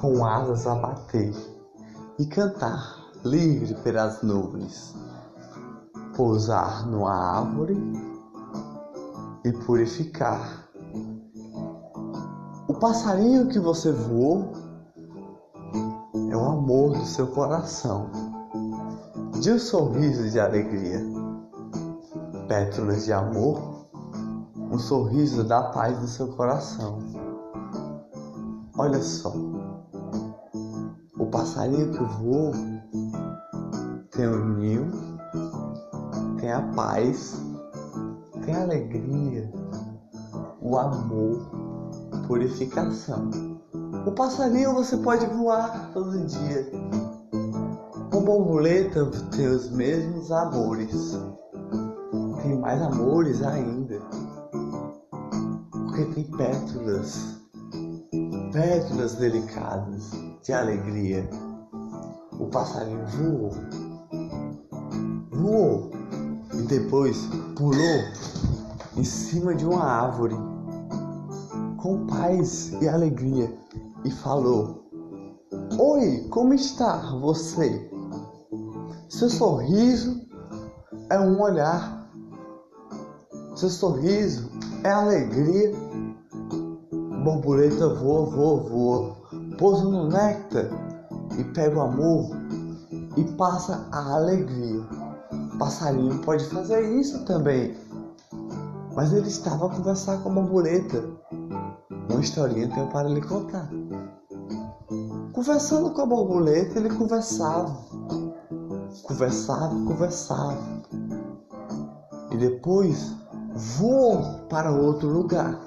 com 0.00 0.24
asas 0.24 0.66
a 0.66 0.74
bater 0.74 1.34
e 2.18 2.26
cantar 2.26 3.06
livre 3.24 3.74
pelas 3.82 4.22
nuvens, 4.22 4.94
pousar 6.16 6.86
numa 6.86 7.12
árvore 7.12 7.76
e 9.44 9.52
purificar. 9.52 10.68
O 12.68 12.74
passarinho 12.74 13.48
que 13.48 13.58
você 13.58 13.92
voou 13.92 14.52
é 16.30 16.36
o 16.36 16.44
amor 16.44 16.96
do 16.98 17.04
seu 17.04 17.26
coração, 17.28 18.10
de 19.40 19.52
um 19.52 19.58
sorriso 19.58 20.28
de 20.30 20.40
alegria, 20.40 21.00
pétalas 22.48 23.04
de 23.04 23.12
amor, 23.12 23.75
um 24.76 24.78
sorriso 24.78 25.42
da 25.42 25.62
paz 25.62 25.98
do 26.00 26.06
seu 26.06 26.28
coração. 26.28 26.98
Olha 28.76 29.00
só, 29.00 29.32
o 31.18 31.26
passarinho 31.30 31.92
que 31.92 32.04
voou 32.04 32.52
tem 34.10 34.26
o 34.26 34.44
ninho, 34.44 34.92
tem 36.38 36.52
a 36.52 36.60
paz, 36.74 37.40
tem 38.44 38.54
a 38.54 38.64
alegria, 38.64 39.50
o 40.60 40.76
amor, 40.76 41.38
purificação. 42.26 43.30
O 44.06 44.12
passarinho 44.12 44.74
você 44.74 44.98
pode 44.98 45.24
voar 45.24 45.90
todo 45.94 46.26
dia. 46.26 46.70
O 48.12 48.20
borboleta 48.20 49.06
tem 49.34 49.48
os 49.48 49.70
mesmos 49.70 50.30
amores. 50.30 51.18
Tem 52.42 52.58
mais 52.60 52.82
amores 52.82 53.42
ainda. 53.42 53.85
Porque 55.96 56.12
tem 56.12 56.24
pétalas. 56.36 57.40
Pétalas 58.52 59.14
delicadas 59.14 60.10
de 60.42 60.52
alegria. 60.52 61.26
o 62.38 62.46
passarinho 62.48 63.06
voou, 63.06 63.50
voou 65.30 65.90
e 66.52 66.62
depois 66.64 67.16
pulou 67.56 68.04
em 68.94 69.04
cima 69.04 69.54
de 69.54 69.64
uma 69.64 69.82
árvore 69.82 70.36
com 71.78 72.06
paz 72.06 72.72
e 72.82 72.86
alegria 72.86 73.50
e 74.04 74.10
falou: 74.10 74.84
Oi, 75.78 76.28
como 76.28 76.52
está 76.52 76.98
você? 77.22 77.90
Seu 79.08 79.30
sorriso 79.30 80.20
é 81.08 81.18
um 81.18 81.40
olhar, 81.40 82.10
seu 83.54 83.70
sorriso 83.70 84.50
é 84.84 84.90
alegria. 84.90 85.85
Borboleta 87.26 87.88
voa, 87.88 88.24
voa, 88.26 88.62
voa, 88.62 89.16
pousa 89.58 89.82
no 89.82 90.06
néctar 90.06 90.66
e 91.36 91.42
pega 91.42 91.76
o 91.76 91.80
amor 91.80 92.30
e 93.16 93.24
passa 93.32 93.84
a 93.90 94.14
alegria. 94.14 94.80
passarinho 95.58 96.20
pode 96.20 96.44
fazer 96.44 96.88
isso 97.00 97.24
também. 97.24 97.76
Mas 98.94 99.12
ele 99.12 99.26
estava 99.26 99.66
a 99.66 99.70
conversar 99.70 100.22
com 100.22 100.28
a 100.28 100.32
borboleta. 100.34 101.04
Uma 102.08 102.20
historinha 102.20 102.70
tenho 102.72 102.86
para 102.90 103.08
lhe 103.08 103.20
contar. 103.20 103.68
Conversando 105.32 105.90
com 105.90 106.02
a 106.02 106.06
borboleta, 106.06 106.78
ele 106.78 106.90
conversava. 106.90 107.76
Conversava, 109.02 109.74
conversava. 109.84 110.62
E 112.30 112.36
depois 112.36 113.12
voou 113.52 114.22
para 114.48 114.70
outro 114.70 115.08
lugar. 115.08 115.58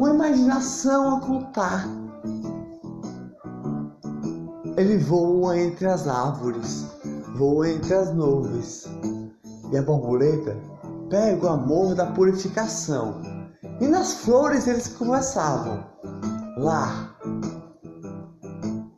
Uma 0.00 0.14
imaginação 0.14 1.16
a 1.16 1.20
contar. 1.20 1.86
Ele 4.78 4.96
voa 4.96 5.58
entre 5.58 5.86
as 5.86 6.08
árvores, 6.08 6.86
voa 7.36 7.68
entre 7.68 7.92
as 7.92 8.14
nuvens. 8.14 8.88
E 9.70 9.76
a 9.76 9.82
borboleta 9.82 10.56
pega 11.10 11.44
o 11.44 11.50
amor 11.50 11.94
da 11.94 12.06
purificação. 12.06 13.20
E 13.78 13.86
nas 13.86 14.14
flores 14.14 14.66
eles 14.66 14.88
conversavam. 14.88 15.84
Lá, 16.56 17.14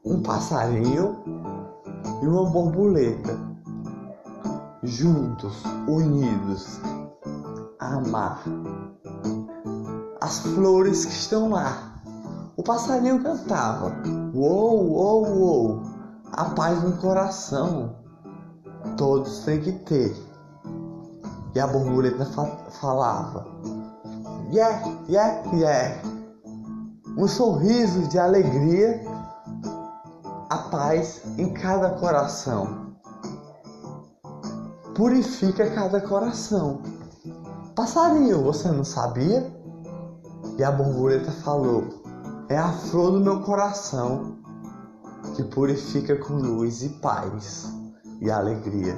um 0.05 0.23
passarinho 0.23 1.17
e 2.23 2.29
uma 2.29 2.49
borboleta, 2.49 3.37
juntos, 4.85 5.65
unidos, 5.89 6.79
a 7.81 7.97
amar. 7.97 8.45
As 10.23 10.39
flores 10.39 11.05
que 11.05 11.11
estão 11.11 11.51
lá. 11.51 12.01
O 12.57 12.63
passarinho 12.63 13.21
cantava: 13.25 13.93
Uou, 14.33 14.93
uou, 14.93 15.27
uou, 15.27 15.83
a 16.31 16.45
paz 16.45 16.81
no 16.81 16.97
coração. 16.99 17.97
Todos 18.97 19.41
têm 19.41 19.61
que 19.61 19.73
ter. 19.73 20.17
E 21.57 21.59
a 21.59 21.67
borboleta 21.67 22.25
fa 22.25 22.47
falava: 22.81 23.49
Yeah, 24.53 24.97
yeah, 25.09 25.43
yeah. 25.57 26.01
Um 27.19 27.27
sorriso 27.27 28.07
de 28.07 28.17
alegria 28.17 29.03
a 30.49 30.59
paz 30.71 31.21
em 31.37 31.53
cada 31.53 31.99
coração. 31.99 32.95
Purifica 34.95 35.69
cada 35.71 36.01
coração. 36.01 36.81
Passarinho, 37.75 38.45
você 38.45 38.69
não 38.71 38.85
sabia? 38.85 39.62
E 40.59 40.65
a 40.65 40.71
borboleta 40.71 41.31
falou: 41.31 41.85
É 42.49 42.57
a 42.57 42.73
flor 42.73 43.13
do 43.13 43.21
meu 43.21 43.41
coração 43.41 44.37
que 45.35 45.43
purifica 45.45 46.17
com 46.17 46.35
luz 46.35 46.83
e 46.83 46.89
paz 46.89 47.73
e 48.21 48.31
alegria. 48.31 48.97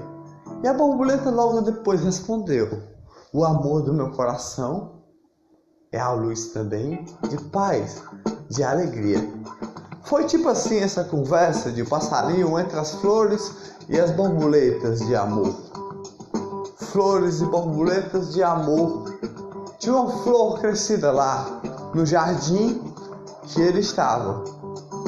E 0.62 0.68
a 0.68 0.74
borboleta 0.74 1.30
logo 1.30 1.60
depois 1.60 2.02
respondeu: 2.02 2.68
O 3.32 3.44
amor 3.44 3.82
do 3.82 3.92
meu 3.92 4.10
coração 4.10 5.02
é 5.92 6.00
a 6.00 6.12
luz 6.12 6.48
também 6.48 7.04
de 7.28 7.36
paz, 7.50 8.02
de 8.50 8.64
alegria. 8.64 9.30
Foi 10.02 10.24
tipo 10.26 10.48
assim 10.48 10.78
essa 10.78 11.04
conversa 11.04 11.70
de 11.70 11.84
passarinho 11.84 12.58
entre 12.58 12.78
as 12.78 12.94
flores 12.96 13.74
e 13.88 13.98
as 13.98 14.10
borboletas 14.10 15.00
de 15.00 15.14
amor. 15.14 15.54
Flores 16.76 17.40
e 17.40 17.46
borboletas 17.46 18.32
de 18.32 18.42
amor. 18.42 19.03
Tinha 19.84 19.96
uma 19.96 20.10
flor 20.22 20.60
crescida 20.60 21.12
lá 21.12 21.60
no 21.92 22.06
jardim 22.06 22.80
que 23.42 23.60
ele 23.60 23.80
estava. 23.80 24.42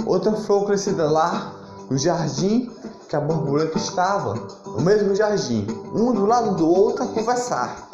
Outra 0.04 0.32
flor 0.32 0.66
crescida 0.66 1.10
lá 1.10 1.54
no 1.88 1.96
jardim 1.96 2.70
que 3.08 3.16
a 3.16 3.20
borboleta 3.20 3.78
estava. 3.78 4.34
No 4.66 4.82
mesmo 4.82 5.14
jardim. 5.14 5.66
Um 5.94 6.12
do 6.12 6.26
lado 6.26 6.56
do 6.56 6.68
outro 6.68 7.04
a 7.04 7.06
conversar. 7.06 7.88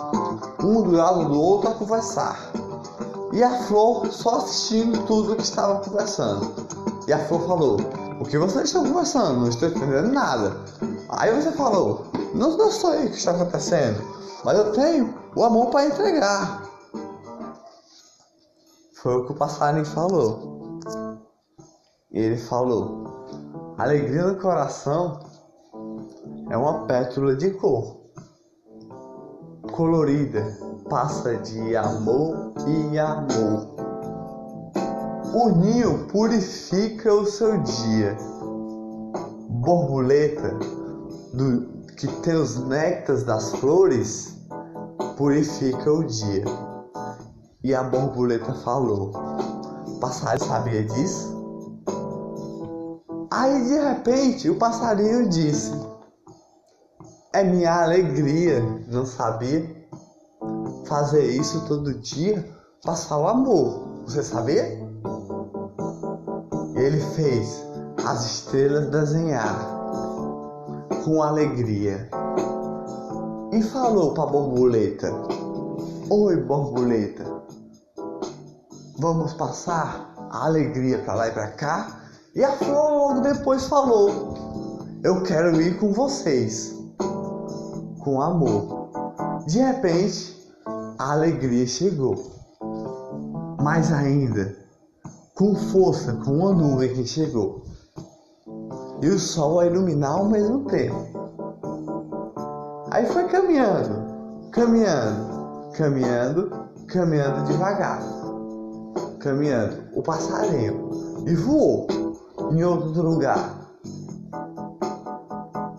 Um 0.59 0.83
do 0.83 0.91
lado 0.91 1.26
do 1.26 1.41
outro 1.41 1.70
a 1.70 1.74
conversar. 1.74 2.51
E 3.33 3.45
a 3.45 3.62
flor 3.62 4.09
só 4.11 4.39
assistindo 4.39 5.07
tudo 5.07 5.37
que 5.37 5.43
estava 5.45 5.78
conversando. 5.85 6.53
E 7.07 7.12
a 7.12 7.18
flor 7.28 7.47
falou: 7.47 7.76
O 8.20 8.24
que 8.24 8.37
vocês 8.37 8.64
estão 8.64 8.83
conversando? 8.83 9.39
Não 9.39 9.49
estou 9.49 9.68
entendendo 9.68 10.11
nada. 10.12 10.57
Aí 11.11 11.30
você 11.30 11.53
falou: 11.53 12.07
Não, 12.35 12.57
não 12.57 12.72
sei 12.72 13.07
o 13.07 13.11
que 13.11 13.18
está 13.18 13.30
acontecendo, 13.30 14.03
mas 14.45 14.59
eu 14.59 14.72
tenho 14.72 15.14
o 15.37 15.45
amor 15.45 15.70
para 15.70 15.87
entregar. 15.87 16.61
Foi 19.03 19.16
o 19.16 19.26
que 19.26 19.32
o 19.32 19.34
passarinho 19.34 19.84
falou. 19.84 20.78
Ele 22.12 22.36
falou: 22.36 23.05
Alegria 23.76 24.28
no 24.28 24.40
coração 24.40 25.18
é 26.48 26.57
uma 26.57 26.86
pétula 26.86 27.34
de 27.34 27.50
cor 27.50 28.00
colorida, 29.72 30.57
passa 30.88 31.34
de 31.36 31.74
amor 31.74 32.53
e 32.66 32.98
amor. 32.98 33.74
O 35.34 35.48
ninho 35.48 36.07
purifica 36.07 37.12
o 37.12 37.26
seu 37.26 37.59
dia. 37.62 38.16
Borboleta, 39.48 40.50
do, 41.32 41.62
que 41.96 42.07
tem 42.22 42.34
os 42.34 42.57
néctares 42.66 43.24
das 43.24 43.50
flores, 43.57 44.36
purifica 45.16 45.90
o 45.90 46.05
dia. 46.05 46.71
E 47.64 47.74
a 47.74 47.82
borboleta 47.84 48.52
falou: 48.54 49.12
Passarinho 50.00 50.48
sabia 50.48 50.84
disso? 50.84 51.42
Aí 53.30 53.64
de 53.64 53.78
repente 53.78 54.50
o 54.50 54.56
passarinho 54.56 55.28
disse: 55.28 55.72
É 57.32 57.44
minha 57.44 57.82
alegria, 57.82 58.60
não 58.88 59.06
sabia? 59.06 59.64
Fazer 60.86 61.24
isso 61.24 61.64
todo 61.66 61.94
dia, 62.00 62.44
passar 62.84 63.18
o 63.18 63.28
amor, 63.28 64.02
você 64.06 64.24
sabia? 64.24 64.64
Ele 66.74 67.00
fez 67.14 67.64
as 68.04 68.26
estrelas 68.26 68.90
desenhar 68.90 69.56
com 71.04 71.22
alegria 71.22 72.10
e 73.52 73.62
falou 73.62 74.14
para 74.14 74.24
a 74.24 74.26
borboleta: 74.26 75.12
Oi, 76.10 76.36
borboleta, 76.36 77.32
vamos 79.03 79.34
passar 79.34 80.14
a 80.30 80.46
alegria 80.46 80.98
para 80.98 81.14
lá 81.14 81.28
e 81.28 81.32
para 81.32 81.48
cá? 81.48 82.00
E 82.36 82.44
a 82.44 82.53
flor 82.53 82.90
logo 82.92 83.20
depois 83.20 83.66
falou: 83.66 84.78
Eu 85.03 85.24
quero 85.24 85.61
ir 85.61 85.78
com 85.80 85.92
vocês, 85.92 86.72
com 87.98 88.22
amor. 88.22 88.90
De 89.48 89.59
repente, 89.59 90.40
a 90.98 91.12
alegria 91.12 91.66
chegou. 91.66 92.30
Mais 93.61 93.92
ainda, 93.92 94.57
com 95.34 95.55
força, 95.55 96.12
com 96.24 96.38
uma 96.38 96.53
nuvem 96.53 96.94
que 96.94 97.05
chegou. 97.05 97.64
E 99.00 99.09
o 99.09 99.18
sol 99.18 99.59
a 99.59 99.66
iluminar 99.66 100.12
ao 100.12 100.26
mesmo 100.26 100.64
tempo. 100.66 101.09
Aí 102.92 103.05
foi 103.07 103.24
caminhando, 103.24 104.50
caminhando, 104.53 105.72
caminhando, 105.72 106.50
caminhando 106.86 107.44
devagar. 107.46 108.21
Caminhando 109.22 109.84
o 109.94 110.02
passarinho 110.02 110.90
e 111.28 111.34
voou 111.36 111.86
em 112.50 112.64
outro 112.64 113.02
lugar. 113.02 113.72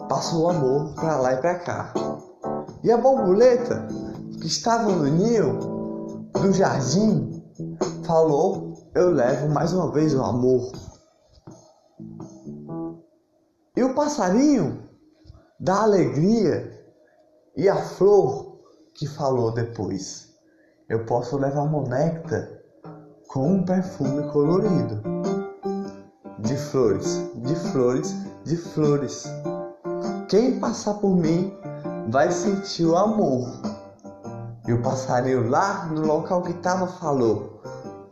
Passou 0.07 0.45
o 0.45 0.49
amor 0.49 0.93
para 0.95 1.17
lá 1.17 1.33
e 1.33 1.37
para 1.37 1.59
cá. 1.59 1.93
E 2.81 2.89
a 2.89 2.97
borboleta 2.97 3.85
que 4.39 4.47
estava 4.47 4.89
no 4.89 5.03
ninho 5.03 5.59
do 6.31 6.53
jardim 6.53 7.43
falou 8.05 8.73
eu 8.95 9.09
levo 9.09 9.49
mais 9.49 9.73
uma 9.73 9.91
vez 9.91 10.15
o 10.15 10.23
amor. 10.23 10.71
E 13.75 13.83
o 13.83 13.93
passarinho 13.93 14.87
da 15.59 15.81
alegria 15.81 16.71
e 17.57 17.67
a 17.67 17.75
flor 17.75 18.61
que 18.93 19.05
falou 19.05 19.51
depois. 19.51 20.31
Eu 20.87 21.05
posso 21.05 21.37
levar 21.37 21.63
uma 21.63 21.81
néctar 21.89 22.52
com 23.33 23.53
um 23.53 23.63
perfume 23.63 24.21
colorido 24.31 25.01
de 26.37 26.55
flores, 26.55 27.31
de 27.37 27.55
flores 27.55 28.15
de 28.45 28.55
flores. 28.55 29.23
Quem 30.29 30.59
passar 30.59 30.93
por 30.95 31.15
mim 31.15 31.51
vai 32.09 32.31
sentir 32.31 32.85
o 32.85 32.95
amor. 32.95 33.49
E 34.67 34.73
o 34.73 34.81
passarinho 34.83 35.49
lá 35.49 35.87
no 35.87 36.05
local 36.05 36.43
que 36.43 36.51
estava 36.51 36.85
falou: 36.85 37.59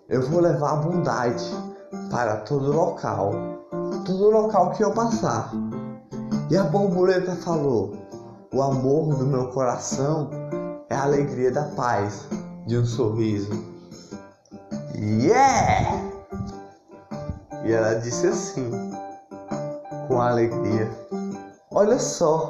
Eu 0.10 0.28
vou 0.28 0.42
levar 0.42 0.78
bondade 0.78 1.46
para 2.10 2.38
todo 2.38 2.72
local, 2.72 3.32
todo 4.04 4.32
local 4.32 4.72
que 4.72 4.84
eu 4.84 4.92
passar. 4.92 5.52
E 6.50 6.58
a 6.58 6.64
borboleta 6.64 7.36
falou: 7.36 7.96
O 8.52 8.60
amor 8.60 9.16
do 9.16 9.28
meu 9.28 9.50
coração 9.50 10.32
é 10.90 10.96
a 10.96 11.04
alegria 11.04 11.52
da 11.52 11.66
paz 11.66 12.26
de 12.66 12.76
um 12.76 12.86
sorriso. 12.86 13.71
Yeah! 14.96 16.12
E 17.64 17.72
ela 17.72 17.96
disse 17.96 18.28
assim, 18.28 18.70
com 20.08 20.20
alegria: 20.20 20.90
Olha 21.72 21.98
só, 22.00 22.50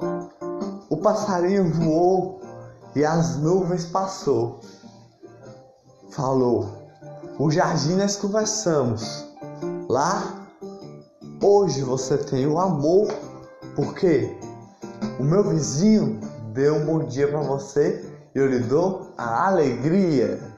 o 0.89 0.97
passarinho 0.97 1.71
voou 1.73 2.41
e 2.95 3.05
as 3.05 3.37
nuvens 3.37 3.85
passou. 3.85 4.59
Falou: 6.11 6.69
O 7.37 7.51
jardim 7.51 7.95
nós 7.95 8.15
conversamos. 8.15 9.25
Lá, 9.89 10.47
hoje 11.43 11.81
você 11.83 12.17
tem 12.17 12.47
o 12.47 12.59
amor, 12.59 13.07
porque 13.75 14.35
o 15.19 15.23
meu 15.23 15.43
vizinho 15.43 16.19
deu 16.53 16.75
um 16.75 16.85
bom 16.85 16.99
dia 17.05 17.27
para 17.27 17.41
você 17.41 18.05
e 18.33 18.39
eu 18.39 18.47
lhe 18.47 18.59
dou 18.59 19.13
a 19.17 19.47
alegria. 19.47 20.50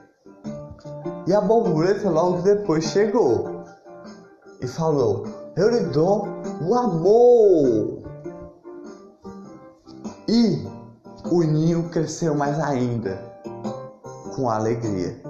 E 1.26 1.32
a 1.32 1.40
borboleta 1.40 2.10
logo 2.10 2.42
depois 2.42 2.84
chegou 2.84 3.64
e 4.60 4.66
falou: 4.66 5.26
Eu 5.56 5.70
lhe 5.70 5.80
dou 5.86 6.28
o 6.60 6.74
amor. 6.74 8.02
E 10.28 10.66
o 11.30 11.42
ninho 11.42 11.88
cresceu 11.88 12.34
mais 12.34 12.58
ainda, 12.60 13.18
com 14.34 14.50
alegria. 14.50 15.20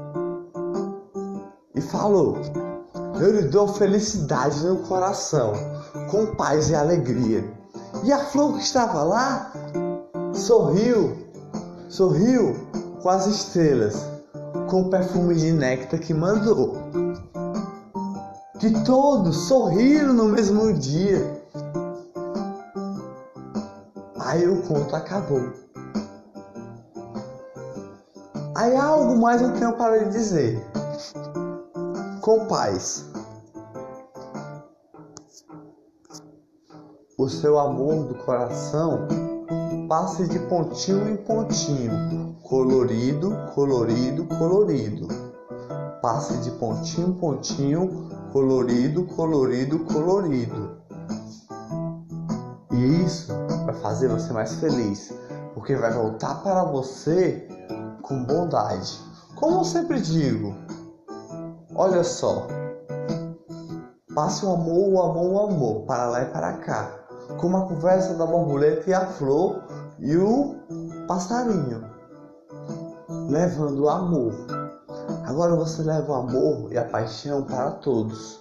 E 1.75 1.81
falou: 1.81 2.39
Eu 3.21 3.33
lhe 3.33 3.43
dou 3.43 3.69
felicidade 3.69 4.65
no 4.67 4.79
coração, 4.89 5.53
com 6.11 6.35
paz 6.35 6.71
e 6.71 6.75
alegria. 6.75 7.45
E 8.03 8.13
a 8.13 8.19
flor 8.19 8.55
que 8.55 8.63
estava 8.63 9.03
lá 9.05 9.53
sorriu, 10.35 11.17
sorriu 11.89 12.57
com 13.01 13.09
as 13.09 13.27
estrelas, 13.27 14.14
com 14.75 14.81
o 14.81 14.91
perfume 14.91 15.37
de 15.37 15.53
néctar 15.53 16.01
que 16.01 16.13
mandou. 16.13 16.77
Que 18.59 18.73
todos 18.83 19.47
sorriram 19.47 20.13
no 20.13 20.25
mesmo 20.25 20.73
dia. 20.73 21.41
Aí 24.19 24.49
o 24.49 24.63
conto 24.63 24.97
acabou. 24.97 25.53
Aí 28.57 28.75
algo 28.75 29.17
mais 29.17 29.41
eu 29.43 29.53
tenho 29.53 29.75
para 29.75 29.99
lhe 29.99 30.11
dizer. 30.11 30.61
Com 32.21 32.47
paz. 32.47 33.05
O 37.17 37.29
seu 37.29 37.61
amor 37.61 38.07
do 38.07 38.15
coração 38.25 39.07
passe 39.89 40.27
de 40.29 40.39
pontinho 40.41 41.09
em 41.09 41.17
pontinho, 41.17 42.37
colorido, 42.43 43.37
colorido, 43.55 44.25
colorido. 44.27 45.09
Passe 46.01 46.37
de 46.39 46.51
pontinho 46.53 47.09
em 47.09 47.13
pontinho, 47.13 48.09
colorido, 48.33 49.05
colorido, 49.05 49.79
colorido. 49.81 50.79
E 52.73 53.05
isso 53.05 53.33
vai 53.65 53.75
fazer 53.75 54.09
você 54.09 54.33
mais 54.33 54.55
feliz, 54.55 55.15
porque 55.55 55.77
vai 55.77 55.93
voltar 55.93 56.43
para 56.43 56.65
você 56.65 57.47
com 58.03 58.25
bondade. 58.25 59.01
Como 59.37 59.61
eu 59.61 59.65
sempre 59.65 60.01
digo, 60.01 60.55
olha 61.75 62.05
só, 62.05 62.47
passe 64.15 64.45
o 64.47 64.53
amor, 64.53 64.93
o 64.93 65.03
amor, 65.03 65.33
o 65.33 65.39
amor, 65.41 65.87
para 65.87 66.07
lá 66.07 66.23
e 66.23 66.27
para 66.27 66.53
cá, 66.59 67.05
como 67.41 67.57
a 67.57 67.67
conversa 67.67 68.15
da 68.15 68.27
borboleta 68.27 68.89
e 68.91 68.95
a 68.95 69.07
flor 69.07 69.63
e 69.99 70.17
o 70.17 70.57
passarinho, 71.07 71.85
levando 73.29 73.85
o 73.85 73.89
amor. 73.89 74.35
Agora 75.25 75.55
você 75.57 75.83
leva 75.83 76.13
o 76.13 76.15
amor 76.15 76.73
e 76.73 76.79
a 76.79 76.85
paixão 76.85 77.45
para 77.45 77.73
todos. 77.73 78.41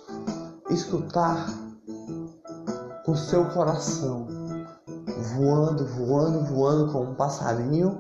Escutar 0.70 1.48
com 3.06 3.16
seu 3.16 3.46
coração, 3.46 4.28
voando, 5.36 5.86
voando, 5.86 6.46
voando 6.46 6.92
como 6.92 7.12
um 7.12 7.16
passarinho, 7.16 7.98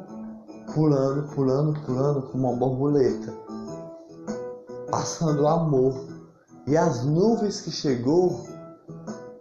pulando, 0.73 1.27
pulando, 1.33 1.79
pulando 1.81 2.21
como 2.23 2.49
uma 2.49 2.57
borboleta, 2.57 3.33
passando 4.89 5.47
amor. 5.47 5.93
E 6.65 6.77
as 6.77 7.03
nuvens 7.03 7.61
que 7.61 7.71
chegou, 7.71 8.47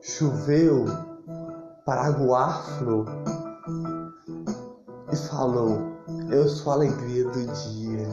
choveu 0.00 0.84
para 1.84 2.06
aguar 2.06 2.64
flor 2.78 3.06
e 5.12 5.16
falou: 5.16 5.78
Eu 6.30 6.48
sou 6.48 6.72
a 6.72 6.76
alegria 6.76 7.24
do 7.28 7.46
dia, 7.46 8.08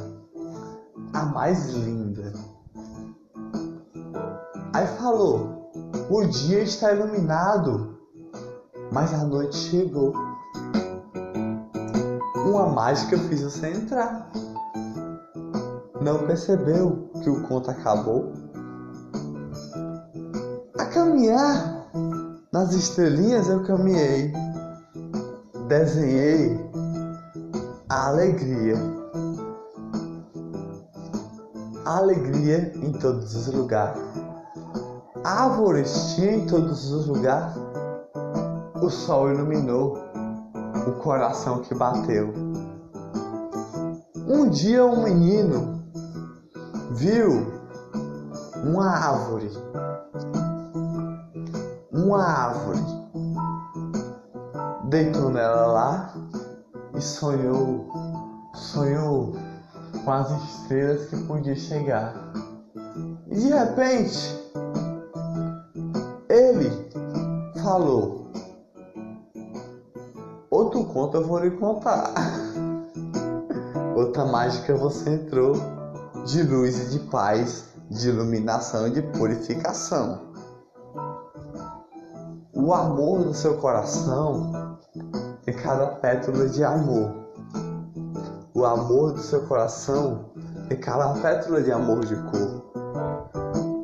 a 1.13 1.25
mais 1.25 1.69
linda. 1.69 2.33
Aí 4.73 4.85
falou: 4.97 5.71
O 6.09 6.25
dia 6.25 6.61
está 6.61 6.93
iluminado, 6.93 7.97
mas 8.91 9.13
a 9.13 9.23
noite 9.23 9.55
chegou. 9.55 10.13
Uma 12.45 12.67
mágica 12.67 13.17
fez 13.17 13.43
você 13.43 13.69
entrar. 13.69 14.29
Não 16.01 16.25
percebeu 16.25 17.09
que 17.21 17.29
o 17.29 17.41
conto 17.47 17.69
acabou? 17.69 18.33
A 20.77 20.85
caminhar 20.85 21.87
nas 22.51 22.73
estrelinhas 22.73 23.47
eu 23.49 23.63
caminhei, 23.63 24.33
desenhei 25.67 26.69
a 27.89 28.07
alegria. 28.09 28.75
Alegria 31.85 32.71
em 32.75 32.91
todos 32.93 33.35
os 33.35 33.51
lugares. 33.51 33.99
Árvores 35.23 36.13
tinha 36.13 36.33
em 36.33 36.45
todos 36.45 36.91
os 36.91 37.07
lugares. 37.07 37.55
O 38.79 38.89
sol 38.89 39.31
iluminou 39.31 39.97
o 40.87 40.91
coração 41.01 41.61
que 41.61 41.73
bateu. 41.73 42.31
Um 44.27 44.47
dia 44.49 44.85
um 44.85 45.03
menino 45.03 45.83
viu 46.91 47.47
uma 48.63 48.87
árvore. 48.87 49.51
Uma 51.91 52.23
árvore. 52.23 52.79
Deitou 54.89 55.29
nela 55.31 55.65
lá 55.67 56.08
e 56.99 57.01
sonhou, 57.01 57.87
sonhou 58.53 59.33
com 60.03 60.11
as 60.11 60.29
estrelas 60.31 61.05
que 61.05 61.17
podia 61.23 61.55
chegar. 61.55 62.13
E 63.31 63.35
de 63.35 63.47
repente, 63.47 64.37
ele 66.27 66.69
falou: 67.63 68.27
Outro 70.51 70.83
conto 70.83 71.17
eu 71.17 71.25
vou 71.25 71.39
lhe 71.39 71.51
contar. 71.51 72.13
Outra 73.95 74.25
mágica 74.25 74.75
você 74.75 75.11
entrou 75.11 75.53
de 76.25 76.43
luz 76.43 76.87
e 76.87 76.99
de 76.99 76.99
paz, 77.05 77.69
de 77.89 78.09
iluminação 78.09 78.87
e 78.87 78.91
de 78.91 79.01
purificação. 79.01 80.27
O 82.53 82.73
amor 82.73 83.23
do 83.23 83.33
seu 83.33 83.57
coração 83.57 84.51
é 85.49 85.51
cada 85.51 85.87
pétala 85.87 86.47
de 86.47 86.63
amor. 86.63 87.11
O 88.53 88.63
amor 88.65 89.13
do 89.13 89.19
seu 89.19 89.41
coração 89.47 90.29
é 90.69 90.75
cada 90.75 91.19
pétala 91.21 91.59
de 91.63 91.71
amor 91.71 92.05
de 92.05 92.15
cor. 92.15 92.69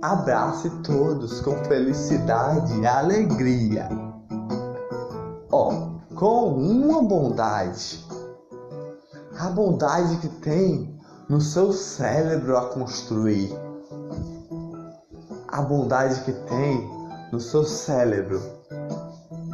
Abrace 0.04 0.70
todos 0.84 1.42
com 1.42 1.56
felicidade 1.66 2.80
e 2.80 2.86
alegria. 2.86 3.90
Ó, 5.52 5.74
oh, 5.74 6.16
com 6.16 6.54
uma 6.54 7.02
bondade. 7.02 8.06
A 9.40 9.50
bondade 9.50 10.18
que 10.18 10.30
tem 10.30 10.96
no 11.28 11.42
seu 11.42 11.74
cérebro 11.74 12.58
a 12.58 12.70
construir. 12.70 13.52
A 15.48 15.64
bondade 15.64 16.22
que 16.22 16.32
tem 16.32 16.88
no 17.32 17.40
seu 17.40 17.64
cérebro 17.64 18.40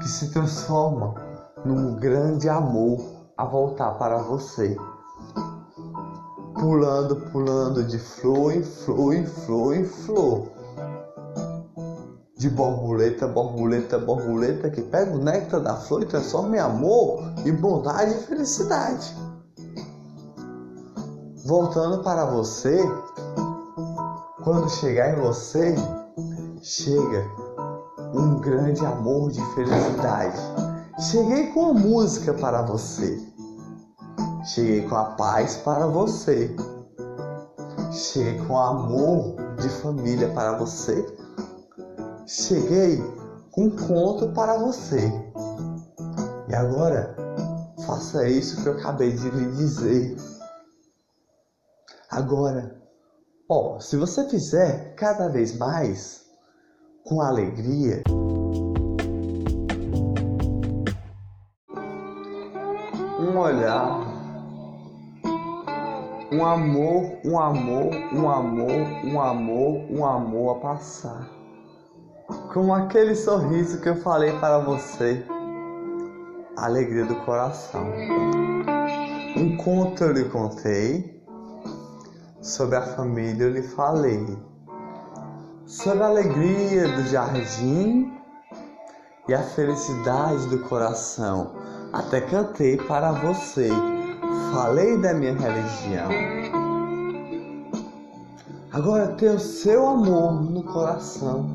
que 0.01 0.09
se 0.09 0.29
transforma 0.31 1.30
num 1.65 1.95
grande 1.95 2.49
amor 2.49 2.99
a 3.37 3.45
voltar 3.45 3.91
para 3.91 4.17
você. 4.17 4.75
Pulando, 6.59 7.15
pulando 7.31 7.83
de 7.83 7.97
flor 7.97 8.53
em 8.53 8.63
flor 8.63 9.15
em 9.15 9.25
flor 9.25 9.75
em 9.75 9.85
flor. 9.85 10.51
de 12.37 12.49
borboleta, 12.49 13.27
borboleta, 13.27 13.99
borboleta 13.99 14.69
que 14.71 14.81
pega 14.81 15.15
o 15.15 15.19
néctar 15.19 15.59
da 15.59 15.75
flor 15.75 16.01
e 16.01 16.07
transforma 16.07 16.55
em 16.55 16.59
amor, 16.59 17.21
em 17.45 17.53
bondade 17.53 18.15
e 18.15 18.23
felicidade. 18.23 19.15
Voltando 21.45 22.03
para 22.03 22.25
você, 22.25 22.83
quando 24.43 24.67
chegar 24.69 25.15
em 25.15 25.21
você, 25.21 25.75
chega 26.63 27.29
um 28.15 28.39
grande 28.39 28.83
amor 28.87 29.29
de 29.29 29.41
felicidade. 29.53 30.70
Cheguei 31.01 31.47
com 31.47 31.71
a 31.71 31.73
música 31.73 32.31
para 32.31 32.61
você. 32.61 33.19
Cheguei 34.45 34.87
com 34.87 34.95
a 34.95 35.05
paz 35.15 35.57
para 35.57 35.87
você. 35.87 36.55
Cheguei 37.91 38.37
com 38.45 38.55
amor 38.55 39.35
de 39.59 39.67
família 39.81 40.31
para 40.31 40.55
você. 40.59 41.03
Cheguei 42.27 43.03
com 43.49 43.63
um 43.63 43.75
conto 43.75 44.31
para 44.33 44.59
você. 44.59 45.11
E 46.47 46.53
agora, 46.53 47.15
faça 47.87 48.27
isso 48.27 48.61
que 48.61 48.69
eu 48.69 48.73
acabei 48.73 49.11
de 49.11 49.27
lhe 49.27 49.51
dizer. 49.55 50.15
Agora, 52.11 52.79
ó, 53.49 53.79
se 53.79 53.97
você 53.97 54.29
fizer 54.29 54.93
cada 54.93 55.29
vez 55.29 55.57
mais 55.57 56.25
com 57.03 57.21
alegria, 57.21 58.03
um 63.31 63.39
olhar, 63.39 64.01
um 66.33 66.45
amor, 66.45 67.17
um 67.23 67.39
amor, 67.39 67.93
um 68.13 68.29
amor, 68.29 69.05
um 69.05 69.21
amor, 69.21 69.85
um 69.89 70.05
amor 70.05 70.57
a 70.57 70.59
passar. 70.59 71.29
Com 72.53 72.73
aquele 72.73 73.15
sorriso 73.15 73.79
que 73.81 73.87
eu 73.87 73.95
falei 73.95 74.37
para 74.39 74.59
você, 74.59 75.25
alegria 76.57 77.05
do 77.05 77.15
coração. 77.23 77.87
Um 79.37 79.55
conto 79.55 80.03
eu 80.03 80.11
lhe 80.11 80.25
contei, 80.25 81.23
sobre 82.41 82.75
a 82.75 82.81
família 82.81 83.45
eu 83.45 83.51
lhe 83.51 83.63
falei, 83.63 84.37
sobre 85.65 86.03
a 86.03 86.07
alegria 86.07 86.89
do 86.97 87.03
jardim 87.03 88.11
e 89.29 89.33
a 89.33 89.41
felicidade 89.41 90.47
do 90.47 90.59
coração. 90.67 91.60
Até 91.93 92.21
cantei 92.21 92.77
para 92.77 93.11
você, 93.11 93.69
falei 94.53 94.97
da 94.99 95.13
minha 95.13 95.33
religião. 95.33 96.09
Agora 98.71 99.09
tenha 99.17 99.33
o 99.33 99.39
seu 99.39 99.85
amor 99.85 100.41
no 100.41 100.63
coração. 100.63 101.49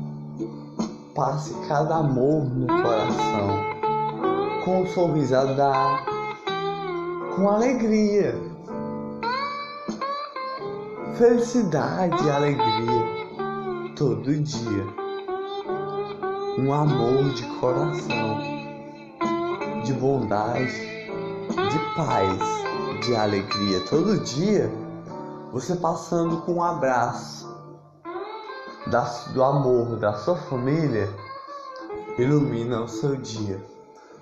Passe 1.15 1.55
cada 1.67 1.95
amor 1.95 2.43
no 2.43 2.67
coração. 2.67 3.65
Com 4.63 4.83
um 4.83 4.87
sorriso 4.87 5.35
a 5.35 5.45
dar, 5.45 6.05
com 7.35 7.49
alegria. 7.49 8.35
Felicidade 11.17 12.23
e 12.23 12.29
alegria 12.29 13.95
todo 13.95 14.31
dia. 14.31 14.85
Um 16.59 16.71
amor 16.71 17.23
de 17.33 17.43
coração 17.59 18.56
de 19.87 19.93
bondade, 19.93 20.69
de 21.47 21.95
paz, 21.95 22.37
de 23.05 23.15
alegria 23.15 23.79
todo 23.89 24.19
dia, 24.19 24.69
você 25.53 25.77
passando 25.77 26.41
com 26.41 26.55
um 26.55 26.63
abraço 26.63 27.47
da, 28.87 29.03
do 29.33 29.41
amor 29.41 29.95
da 29.95 30.11
sua 30.11 30.35
família, 30.35 31.09
ilumina 32.17 32.81
o 32.81 32.87
seu 32.89 33.15
dia. 33.15 33.63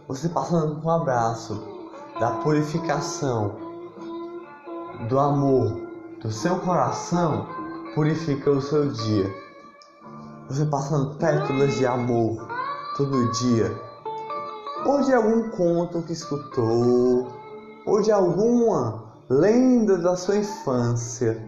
Você 0.07 0.29
passando 0.29 0.79
com 0.81 0.87
um 0.87 0.91
abraço 0.91 1.59
da 2.19 2.29
purificação 2.43 3.55
do 5.09 5.17
amor 5.17 5.81
do 6.21 6.31
seu 6.31 6.59
coração, 6.59 7.47
purifica 7.95 8.51
o 8.51 8.61
seu 8.61 8.91
dia. 8.91 9.33
Você 10.47 10.63
passando 10.65 11.15
pétalas 11.15 11.73
de 11.73 11.87
amor 11.87 12.47
todo 12.95 13.31
dia 13.31 13.84
ou 14.85 15.01
de 15.01 15.11
algum 15.11 15.49
conto 15.49 16.03
que 16.03 16.13
escutou, 16.13 17.27
ou 17.87 18.01
de 18.01 18.11
alguma 18.11 19.03
lenda 19.27 19.97
da 19.97 20.15
sua 20.15 20.37
infância, 20.37 21.43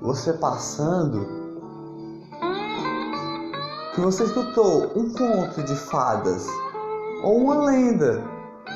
você 0.00 0.34
passando, 0.34 1.26
que 3.94 4.00
você 4.00 4.24
escutou 4.24 4.92
um 4.94 5.10
conto 5.10 5.62
de 5.62 5.74
fadas, 5.74 6.46
ou 7.24 7.38
uma 7.38 7.64
lenda 7.64 8.22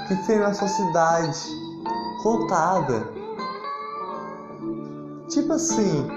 que 0.08 0.26
tem 0.26 0.38
na 0.38 0.54
sua 0.54 0.68
cidade 0.68 1.46
contada. 2.22 3.06
Tipo 5.28 5.52
assim, 5.52 6.08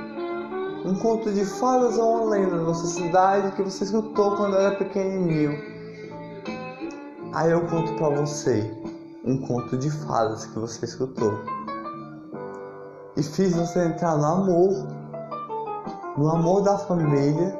um 0.86 0.95
conto 0.95 1.31
de 1.33 1.43
fadas 1.43 1.97
ou 1.97 2.15
uma 2.15 2.29
lenda 2.29 2.57
da 2.57 2.73
sua 2.73 2.88
cidade 2.88 3.51
que 3.51 3.61
você 3.61 3.83
escutou 3.83 4.38
quando 4.38 4.55
era 4.55 4.75
pequenininho 4.75 5.74
Aí 7.36 7.51
eu 7.51 7.67
conto 7.67 7.93
para 7.95 8.07
você 8.07 8.73
um 9.25 9.45
conto 9.45 9.77
de 9.77 9.91
fadas 9.91 10.45
que 10.45 10.57
você 10.57 10.86
escutou. 10.86 11.33
E 13.17 13.21
fiz 13.21 13.53
você 13.53 13.83
entrar 13.83 14.15
no 14.15 14.25
amor, 14.25 14.88
no 16.15 16.29
amor 16.29 16.61
da 16.61 16.77
família, 16.77 17.59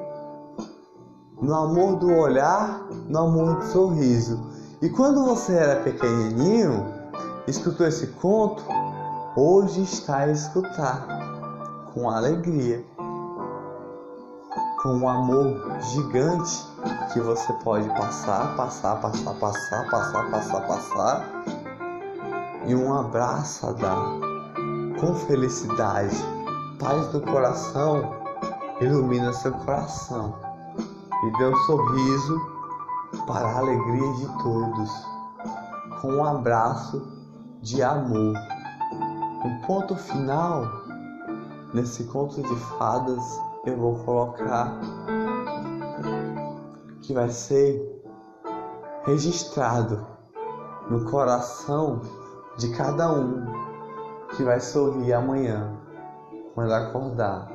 no 1.41 1.53
amor 1.53 1.97
do 1.97 2.09
olhar, 2.09 2.88
no 3.09 3.19
amor 3.19 3.55
do 3.55 3.65
sorriso. 3.65 4.49
E 4.82 4.88
quando 4.88 5.26
você 5.26 5.57
era 5.57 5.82
pequenininho, 5.82 6.86
escutou 7.45 7.86
esse 7.86 8.07
conto, 8.07 8.63
hoje 9.36 9.82
está 9.82 10.19
a 10.19 10.32
escutar 10.32 11.05
com 11.93 12.09
alegria, 12.09 12.82
com 14.82 14.99
um 14.99 15.09
amor 15.09 15.82
gigante 15.82 16.74
que 17.14 17.20
você 17.20 17.52
pode 17.64 17.88
passar, 17.90 18.56
passar, 18.56 19.00
passar, 19.02 19.34
passar, 19.36 19.90
passar, 19.90 20.32
passar, 20.32 20.68
passar. 20.68 21.26
E 22.66 22.76
um 22.76 22.94
abraço 22.94 23.68
a 23.68 23.72
dar 23.74 24.06
com 25.00 25.14
felicidade, 25.16 26.18
paz 26.80 27.08
do 27.10 27.22
coração 27.22 28.26
ilumina 28.82 29.34
seu 29.34 29.52
coração. 29.52 30.36
E 31.24 31.38
dê 31.38 31.46
um 31.46 31.56
sorriso 31.66 32.42
para 33.26 33.48
a 33.48 33.58
alegria 33.60 34.14
de 34.14 34.44
todos, 34.44 34.92
com 36.02 36.14
um 36.14 36.26
abraço 36.26 37.02
de 37.62 37.82
amor. 37.82 38.36
Um 39.44 39.62
ponto 39.66 39.96
final. 39.96 40.84
Nesse 41.74 42.06
conto 42.06 42.42
de 42.42 42.56
fadas 42.78 43.22
eu 43.66 43.76
vou 43.76 43.96
colocar 44.06 44.80
que 47.06 47.14
vai 47.14 47.30
ser 47.30 48.03
registrado 49.03 50.06
no 50.89 51.06
coração 51.10 52.01
de 52.58 52.70
cada 52.76 53.12
um 53.12 53.45
que 54.36 54.43
vai 54.43 54.60
sorrir 54.60 55.14
amanhã 55.14 55.72
quando 56.56 56.74
acordar. 56.74 57.55